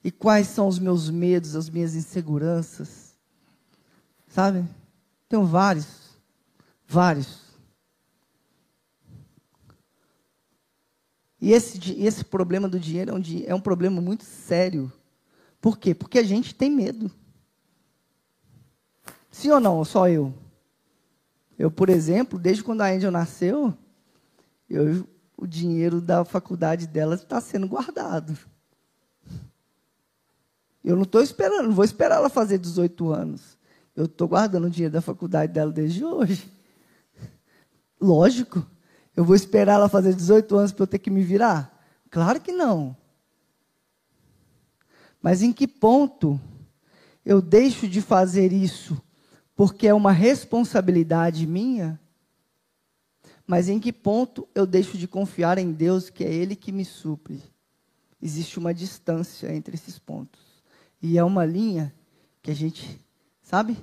E 0.02 0.10
quais 0.10 0.48
são 0.48 0.66
os 0.66 0.78
meus 0.78 1.10
medos, 1.10 1.54
as 1.54 1.68
minhas 1.68 1.94
inseguranças? 1.94 3.14
Sabe? 4.28 4.64
Tenho 5.28 5.44
vários. 5.44 6.18
Vários. 6.88 7.49
E 11.40 11.52
esse, 11.52 11.78
esse 12.02 12.24
problema 12.24 12.68
do 12.68 12.78
dinheiro 12.78 13.12
é 13.12 13.14
um, 13.14 13.22
é 13.46 13.54
um 13.54 13.60
problema 13.60 14.00
muito 14.00 14.24
sério. 14.24 14.92
Por 15.60 15.78
quê? 15.78 15.94
Porque 15.94 16.18
a 16.18 16.22
gente 16.22 16.54
tem 16.54 16.70
medo. 16.70 17.10
Sim 19.30 19.50
ou 19.50 19.60
não? 19.60 19.84
Só 19.84 20.08
eu. 20.08 20.34
Eu, 21.58 21.70
por 21.70 21.88
exemplo, 21.88 22.38
desde 22.38 22.62
quando 22.62 22.82
a 22.82 22.90
Angel 22.90 23.10
nasceu, 23.10 23.74
eu, 24.68 25.06
o 25.36 25.46
dinheiro 25.46 26.00
da 26.00 26.24
faculdade 26.24 26.86
dela 26.86 27.14
está 27.14 27.40
sendo 27.40 27.66
guardado. 27.66 28.36
Eu 30.82 30.96
não 30.96 31.02
estou 31.02 31.22
esperando, 31.22 31.68
não 31.68 31.74
vou 31.74 31.84
esperar 31.84 32.16
ela 32.16 32.30
fazer 32.30 32.58
18 32.58 33.12
anos. 33.12 33.58
Eu 33.94 34.06
estou 34.06 34.28
guardando 34.28 34.66
o 34.66 34.70
dinheiro 34.70 34.92
da 34.92 35.02
faculdade 35.02 35.52
dela 35.52 35.70
desde 35.70 36.04
hoje. 36.04 36.50
Lógico. 38.00 38.66
Eu 39.16 39.24
vou 39.24 39.34
esperar 39.34 39.74
ela 39.74 39.88
fazer 39.88 40.14
18 40.14 40.56
anos 40.56 40.72
para 40.72 40.84
eu 40.84 40.86
ter 40.86 40.98
que 40.98 41.10
me 41.10 41.22
virar? 41.22 41.78
Claro 42.10 42.40
que 42.40 42.52
não. 42.52 42.96
Mas 45.22 45.42
em 45.42 45.52
que 45.52 45.68
ponto 45.68 46.40
eu 47.24 47.42
deixo 47.42 47.86
de 47.86 48.00
fazer 48.00 48.52
isso 48.52 49.00
porque 49.54 49.86
é 49.86 49.92
uma 49.92 50.12
responsabilidade 50.12 51.46
minha? 51.46 52.00
Mas 53.46 53.68
em 53.68 53.78
que 53.78 53.92
ponto 53.92 54.48
eu 54.54 54.64
deixo 54.64 54.96
de 54.96 55.06
confiar 55.06 55.58
em 55.58 55.72
Deus, 55.72 56.08
que 56.08 56.24
é 56.24 56.32
Ele 56.32 56.56
que 56.56 56.72
me 56.72 56.84
supre? 56.84 57.42
Existe 58.22 58.58
uma 58.58 58.72
distância 58.72 59.52
entre 59.52 59.74
esses 59.74 59.98
pontos. 59.98 60.40
E 61.02 61.18
é 61.18 61.24
uma 61.24 61.44
linha 61.44 61.94
que 62.42 62.50
a 62.50 62.54
gente, 62.54 62.98
sabe? 63.42 63.76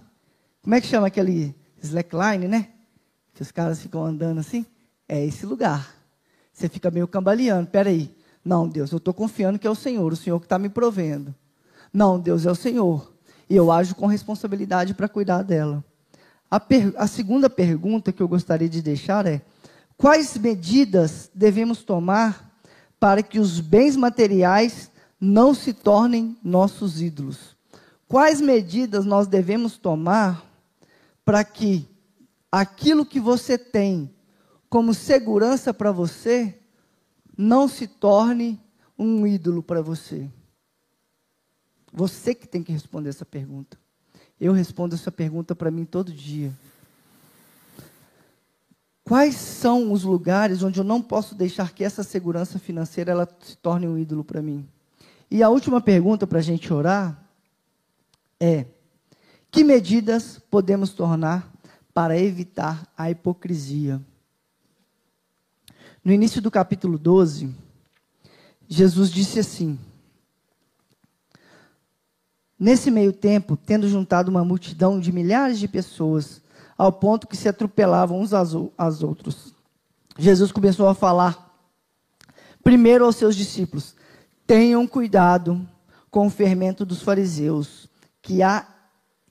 Como 0.62 0.74
é 0.74 0.82
que 0.82 0.88
chama 0.88 1.08
aquele 1.08 1.56
slackline, 1.82 2.48
né? 2.48 2.70
Que 3.34 3.42
os 3.42 3.52
caras 3.52 3.82
ficam 3.82 4.06
andando 4.06 4.40
assim? 4.40 4.66
É 5.08 5.24
esse 5.24 5.46
lugar. 5.46 5.96
Você 6.52 6.68
fica 6.68 6.92
meio 6.92 7.08
cambaleando. 7.08 7.68
Peraí. 7.68 8.16
Não, 8.44 8.68
Deus, 8.68 8.92
eu 8.92 8.98
estou 8.98 9.14
confiando 9.14 9.60
que 9.60 9.68
é 9.68 9.70
o 9.70 9.76
Senhor, 9.76 10.14
o 10.14 10.16
Senhor 10.16 10.40
que 10.40 10.46
está 10.46 10.58
me 10.58 10.70
provendo. 10.70 11.36
Não, 11.92 12.20
Deus 12.20 12.46
é 12.46 12.52
o 12.52 12.56
Senhor. 12.56 13.12
E 13.50 13.56
eu 13.56 13.72
ajo 13.72 13.94
com 13.96 14.08
responsabilidade 14.08 14.94
para 14.94 15.10
cuidar 15.10 15.44
dela. 15.44 15.84
A, 16.50 16.62
a 16.96 17.08
segunda 17.08 17.50
pergunta 17.50 18.12
que 18.12 18.22
eu 18.22 18.28
gostaria 18.28 18.70
de 18.70 18.82
deixar 18.82 19.26
é: 19.26 19.42
quais 19.98 20.38
medidas 20.38 21.30
devemos 21.34 21.84
tomar 21.84 22.58
para 23.00 23.22
que 23.22 23.40
os 23.40 23.60
bens 23.60 23.96
materiais 23.98 24.90
não 25.20 25.54
se 25.54 25.74
tornem 25.74 26.38
nossos 26.42 27.02
ídolos? 27.02 27.56
Quais 28.08 28.40
medidas 28.40 29.04
nós 29.06 29.28
devemos 29.28 29.78
tomar 29.78 30.46
para 31.26 31.44
que 31.44 31.86
aquilo 32.50 33.06
que 33.06 33.20
você 33.20 33.58
tem 33.58 34.10
como 34.70 34.94
segurança 34.94 35.74
para 35.74 35.92
você 35.92 36.58
não 37.38 37.68
se 37.68 37.88
torne 37.88 38.60
um 38.98 39.26
ídolo 39.26 39.64
para 39.64 39.82
você? 39.82 40.30
Você 41.94 42.36
que 42.36 42.48
tem 42.48 42.62
que 42.62 42.72
responder 42.72 43.10
essa 43.10 43.26
pergunta. 43.26 43.78
Eu 44.40 44.54
respondo 44.54 44.94
essa 44.94 45.12
pergunta 45.12 45.56
para 45.56 45.72
mim 45.72 45.86
todo 45.86 46.14
dia. 46.14 46.52
Quais 49.04 49.36
são 49.36 49.92
os 49.92 50.04
lugares 50.04 50.62
onde 50.62 50.80
eu 50.80 50.84
não 50.84 51.02
posso 51.02 51.34
deixar 51.34 51.74
que 51.74 51.84
essa 51.84 52.04
segurança 52.04 52.60
financeira 52.60 53.12
ela 53.12 53.28
se 53.40 53.56
torne 53.58 53.88
um 53.88 53.98
ídolo 53.98 54.24
para 54.24 54.42
mim? 54.42 54.68
E 55.32 55.42
a 55.42 55.50
última 55.50 55.80
pergunta 55.80 56.28
para 56.28 56.40
a 56.40 56.42
gente 56.42 56.72
orar 56.74 57.26
é: 58.40 58.66
que 59.50 59.64
medidas 59.64 60.40
podemos 60.52 60.92
tornar 60.92 61.52
para 61.94 62.20
evitar 62.20 62.86
a 62.98 63.10
hipocrisia? 63.10 64.02
No 66.08 66.14
início 66.14 66.42
do 66.42 66.50
capítulo 66.50 66.98
12, 66.98 67.54
Jesus 68.66 69.12
disse 69.12 69.42
assim: 69.42 69.78
Nesse 72.58 72.90
meio 72.90 73.12
tempo, 73.12 73.58
tendo 73.58 73.90
juntado 73.90 74.32
uma 74.32 74.46
multidão 74.46 75.02
de 75.02 75.12
milhares 75.12 75.60
de 75.60 75.68
pessoas, 75.68 76.42
ao 76.78 76.94
ponto 76.94 77.28
que 77.28 77.36
se 77.36 77.50
atropelavam 77.50 78.22
uns 78.22 78.32
aos 78.34 79.04
outros, 79.04 79.54
Jesus 80.18 80.50
começou 80.50 80.88
a 80.88 80.96
falar 80.96 81.54
primeiro 82.64 83.04
aos 83.04 83.18
seus 83.18 83.36
discípulos: 83.36 83.94
Tenham 84.46 84.88
cuidado 84.88 85.68
com 86.10 86.28
o 86.28 86.30
fermento 86.30 86.86
dos 86.86 87.02
fariseus, 87.02 87.90
que, 88.22 88.42
há, 88.42 88.66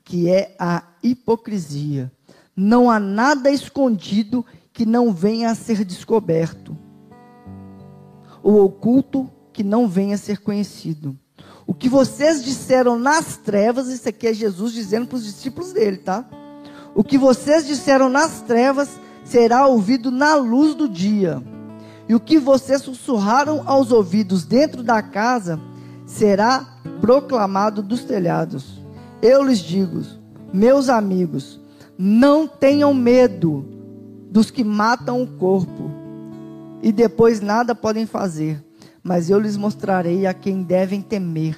que 0.05 0.29
é 0.29 0.55
a 0.59 0.83
hipocrisia. 1.03 2.13
Não 2.55 2.91
há 2.91 3.01
nada 3.01 3.51
escondido 3.51 4.45
que 4.77 4.85
não 4.85 5.11
venha 5.11 5.51
a 5.51 5.55
ser 5.55 5.83
descoberto, 5.87 6.77
o 8.43 8.59
oculto 8.59 9.27
que 9.51 9.65
não 9.65 9.89
venha 9.89 10.17
a 10.17 10.19
ser 10.19 10.43
conhecido. 10.43 11.19
O 11.67 11.73
que 11.73 11.89
vocês 11.89 12.45
disseram 12.45 12.99
nas 12.99 13.39
trevas, 13.39 13.89
isso 13.89 14.07
aqui 14.07 14.27
é 14.27 14.35
Jesus 14.35 14.75
dizendo 14.75 15.07
para 15.07 15.17
os 15.17 15.25
discípulos 15.25 15.73
dele, 15.73 15.97
tá? 15.97 16.29
O 16.95 17.03
que 17.03 17.17
vocês 17.17 17.67
disseram 17.67 18.11
nas 18.11 18.43
trevas 18.43 19.01
será 19.25 19.67
ouvido 19.67 20.11
na 20.11 20.35
luz 20.35 20.75
do 20.75 20.87
dia. 20.87 21.43
E 22.07 22.15
o 22.15 22.21
que 22.21 22.39
vocês 22.39 22.83
sussurraram 22.83 23.63
aos 23.65 23.91
ouvidos 23.91 24.45
dentro 24.45 24.83
da 24.83 25.01
casa 25.01 25.59
será 26.05 26.81
proclamado 27.01 27.83
dos 27.83 28.05
telhados. 28.05 28.79
Eu 29.23 29.43
lhes 29.43 29.61
digo, 29.61 30.03
meus 30.53 30.91
amigos, 30.91 31.59
não 31.97 32.47
tenham 32.47 32.93
medo 32.93 33.76
dos 34.37 34.51
que 34.51 34.63
matam 34.63 35.23
o 35.23 35.27
corpo 35.27 35.91
e 36.83 36.93
depois 36.93 37.41
nada 37.41 37.75
podem 37.75 38.05
fazer, 38.05 38.63
mas 39.03 39.31
eu 39.31 39.39
lhes 39.39 39.57
mostrarei 39.57 40.27
a 40.27 40.35
quem 40.35 40.63
devem 40.63 41.01
temer. 41.01 41.57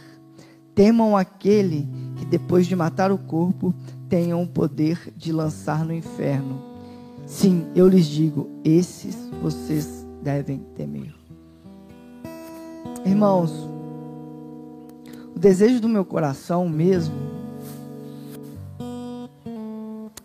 Temam 0.76 1.16
aquele 1.16 1.89
que 2.14 2.24
depois 2.24 2.68
de 2.68 2.76
matar 2.76 3.11
o 3.11 3.18
corpo 3.18 3.74
tenham 4.09 4.41
o 4.45 4.47
poder 4.47 5.12
de 5.16 5.33
lançar 5.33 5.85
no 5.85 5.93
inferno. 5.93 6.62
Sim, 7.26 7.66
eu 7.74 7.89
lhes 7.89 8.07
digo, 8.07 8.49
esses 8.64 9.29
vocês 9.43 10.07
devem 10.22 10.61
temer. 10.76 11.12
Irmãos, 13.05 13.51
o 15.35 15.39
desejo 15.41 15.81
do 15.81 15.89
meu 15.89 16.05
coração 16.05 16.68
mesmo 16.68 17.16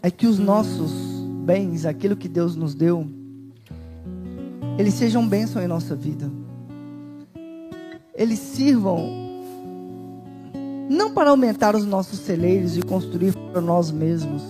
é 0.03 0.11
que 0.11 0.27
os 0.27 0.37
nossos 0.37 1.22
bens, 1.43 1.85
aquilo 1.85 2.15
que 2.15 2.29
Deus 2.29 2.55
nos 2.55 2.73
deu, 2.73 3.05
eles 4.77 4.93
sejam 4.93 5.27
bênção 5.27 5.61
em 5.61 5.67
nossa 5.67 5.95
vida. 5.95 6.31
eles 8.15 8.39
sirvam 8.39 9.09
não 10.89 11.13
para 11.13 11.31
aumentar 11.31 11.75
os 11.75 11.85
nossos 11.85 12.19
celeiros 12.19 12.77
e 12.77 12.81
construir 12.81 13.33
para 13.51 13.59
nós 13.59 13.89
mesmos, 13.91 14.43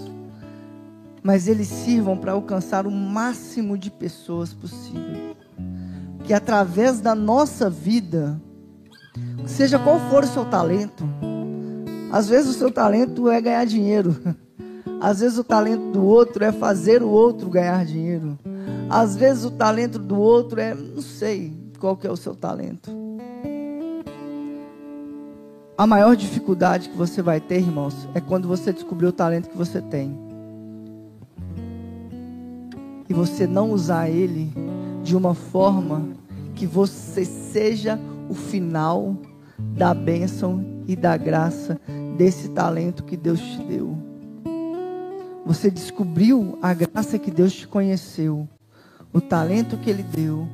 mas 1.21 1.47
eles 1.47 1.67
sirvam 1.67 2.17
para 2.17 2.33
alcançar 2.33 2.85
o 2.85 2.91
máximo 2.91 3.77
de 3.77 3.89
pessoas 3.89 4.53
possível. 4.53 5.35
Que 6.23 6.33
através 6.33 6.99
da 6.99 7.15
nossa 7.15 7.69
vida, 7.69 8.39
seja 9.45 9.79
qual 9.79 9.99
for 10.09 10.23
o 10.23 10.27
seu 10.27 10.45
talento, 10.45 11.07
às 12.11 12.27
vezes 12.27 12.55
o 12.55 12.59
seu 12.59 12.71
talento 12.71 13.29
é 13.29 13.39
ganhar 13.39 13.65
dinheiro, 13.65 14.15
às 15.03 15.19
vezes 15.19 15.37
o 15.37 15.43
talento 15.43 15.91
do 15.91 16.01
outro 16.01 16.45
é 16.45 16.51
fazer 16.53 17.03
o 17.03 17.09
outro 17.09 17.49
ganhar 17.49 17.83
dinheiro, 17.83 18.39
às 18.89 19.17
vezes 19.17 19.43
o 19.43 19.51
talento 19.51 19.99
do 19.99 20.17
outro 20.17 20.61
é, 20.61 20.73
não 20.73 21.01
sei 21.01 21.51
qual 21.77 21.97
que 21.97 22.07
é 22.07 22.09
o 22.09 22.15
seu 22.15 22.33
talento. 22.33 22.89
A 25.77 25.85
maior 25.85 26.15
dificuldade 26.15 26.87
que 26.87 26.95
você 26.95 27.21
vai 27.21 27.41
ter, 27.41 27.57
irmãos, 27.57 28.07
é 28.15 28.21
quando 28.21 28.47
você 28.47 28.71
descobrir 28.71 29.07
o 29.07 29.11
talento 29.11 29.49
que 29.49 29.57
você 29.57 29.81
tem 29.81 30.17
e 33.09 33.13
você 33.13 33.45
não 33.45 33.71
usar 33.71 34.09
ele 34.09 34.53
de 35.03 35.17
uma 35.17 35.33
forma 35.33 36.07
que 36.55 36.65
você 36.65 37.25
seja 37.25 37.99
o 38.29 38.33
final 38.33 39.17
da 39.57 39.93
bênção 39.93 40.63
e 40.87 40.95
da 40.95 41.17
graça 41.17 41.77
desse 42.15 42.47
talento 42.51 43.03
que 43.03 43.17
Deus 43.17 43.41
te 43.41 43.61
deu. 43.65 44.12
Você 45.45 45.69
descobriu 45.69 46.57
a 46.61 46.73
graça 46.73 47.19
que 47.19 47.29
Deus 47.29 47.53
te 47.53 47.67
conheceu, 47.67 48.47
o 49.11 49.19
talento 49.19 49.77
que 49.77 49.89
Ele 49.89 50.03
deu, 50.03 50.47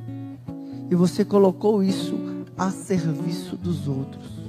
e 0.90 0.94
você 0.94 1.24
colocou 1.24 1.82
isso 1.82 2.18
a 2.58 2.70
serviço 2.70 3.56
dos 3.56 3.86
outros. 3.86 4.40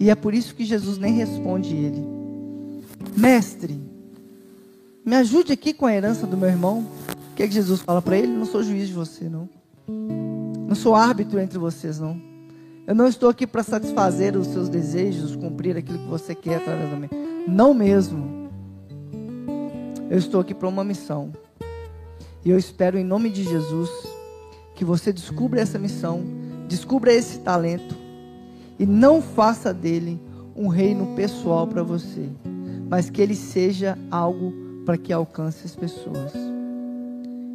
E 0.00 0.10
é 0.10 0.14
por 0.14 0.32
isso 0.32 0.54
que 0.54 0.64
Jesus 0.64 0.96
nem 0.96 1.14
responde 1.14 1.74
ele: 1.74 2.06
Mestre, 3.16 3.80
me 5.04 5.16
ajude 5.16 5.52
aqui 5.52 5.74
com 5.74 5.86
a 5.86 5.94
herança 5.94 6.26
do 6.26 6.36
meu 6.36 6.48
irmão. 6.48 6.86
O 7.32 7.34
que, 7.34 7.42
é 7.42 7.48
que 7.48 7.54
Jesus 7.54 7.80
fala 7.80 8.00
para 8.00 8.16
ele? 8.16 8.28
Não 8.28 8.46
sou 8.46 8.62
juiz 8.62 8.88
de 8.88 8.94
você, 8.94 9.28
não. 9.28 9.48
Não 10.68 10.74
sou 10.74 10.94
árbitro 10.94 11.40
entre 11.40 11.58
vocês, 11.58 11.98
não. 11.98 12.20
Eu 12.86 12.94
não 12.94 13.06
estou 13.06 13.28
aqui 13.28 13.46
para 13.46 13.62
satisfazer 13.62 14.36
os 14.36 14.46
seus 14.48 14.68
desejos, 14.68 15.36
cumprir 15.36 15.76
aquilo 15.76 15.98
que 15.98 16.08
você 16.08 16.34
quer 16.34 16.56
através 16.56 16.90
da 16.90 16.96
minha. 16.96 17.10
Não 17.46 17.74
mesmo. 17.74 18.47
Eu 20.10 20.16
estou 20.16 20.40
aqui 20.40 20.54
para 20.54 20.68
uma 20.68 20.82
missão. 20.82 21.32
E 22.44 22.50
eu 22.50 22.58
espero 22.58 22.98
em 22.98 23.04
nome 23.04 23.28
de 23.28 23.44
Jesus 23.44 23.90
que 24.74 24.84
você 24.84 25.12
descubra 25.12 25.60
essa 25.60 25.78
missão, 25.78 26.22
descubra 26.66 27.12
esse 27.12 27.40
talento 27.40 27.96
e 28.78 28.86
não 28.86 29.20
faça 29.20 29.74
dele 29.74 30.20
um 30.56 30.68
reino 30.68 31.14
pessoal 31.14 31.66
para 31.66 31.82
você, 31.82 32.28
mas 32.88 33.10
que 33.10 33.20
ele 33.20 33.34
seja 33.34 33.98
algo 34.10 34.52
para 34.86 34.96
que 34.96 35.12
alcance 35.12 35.66
as 35.66 35.76
pessoas. 35.76 36.32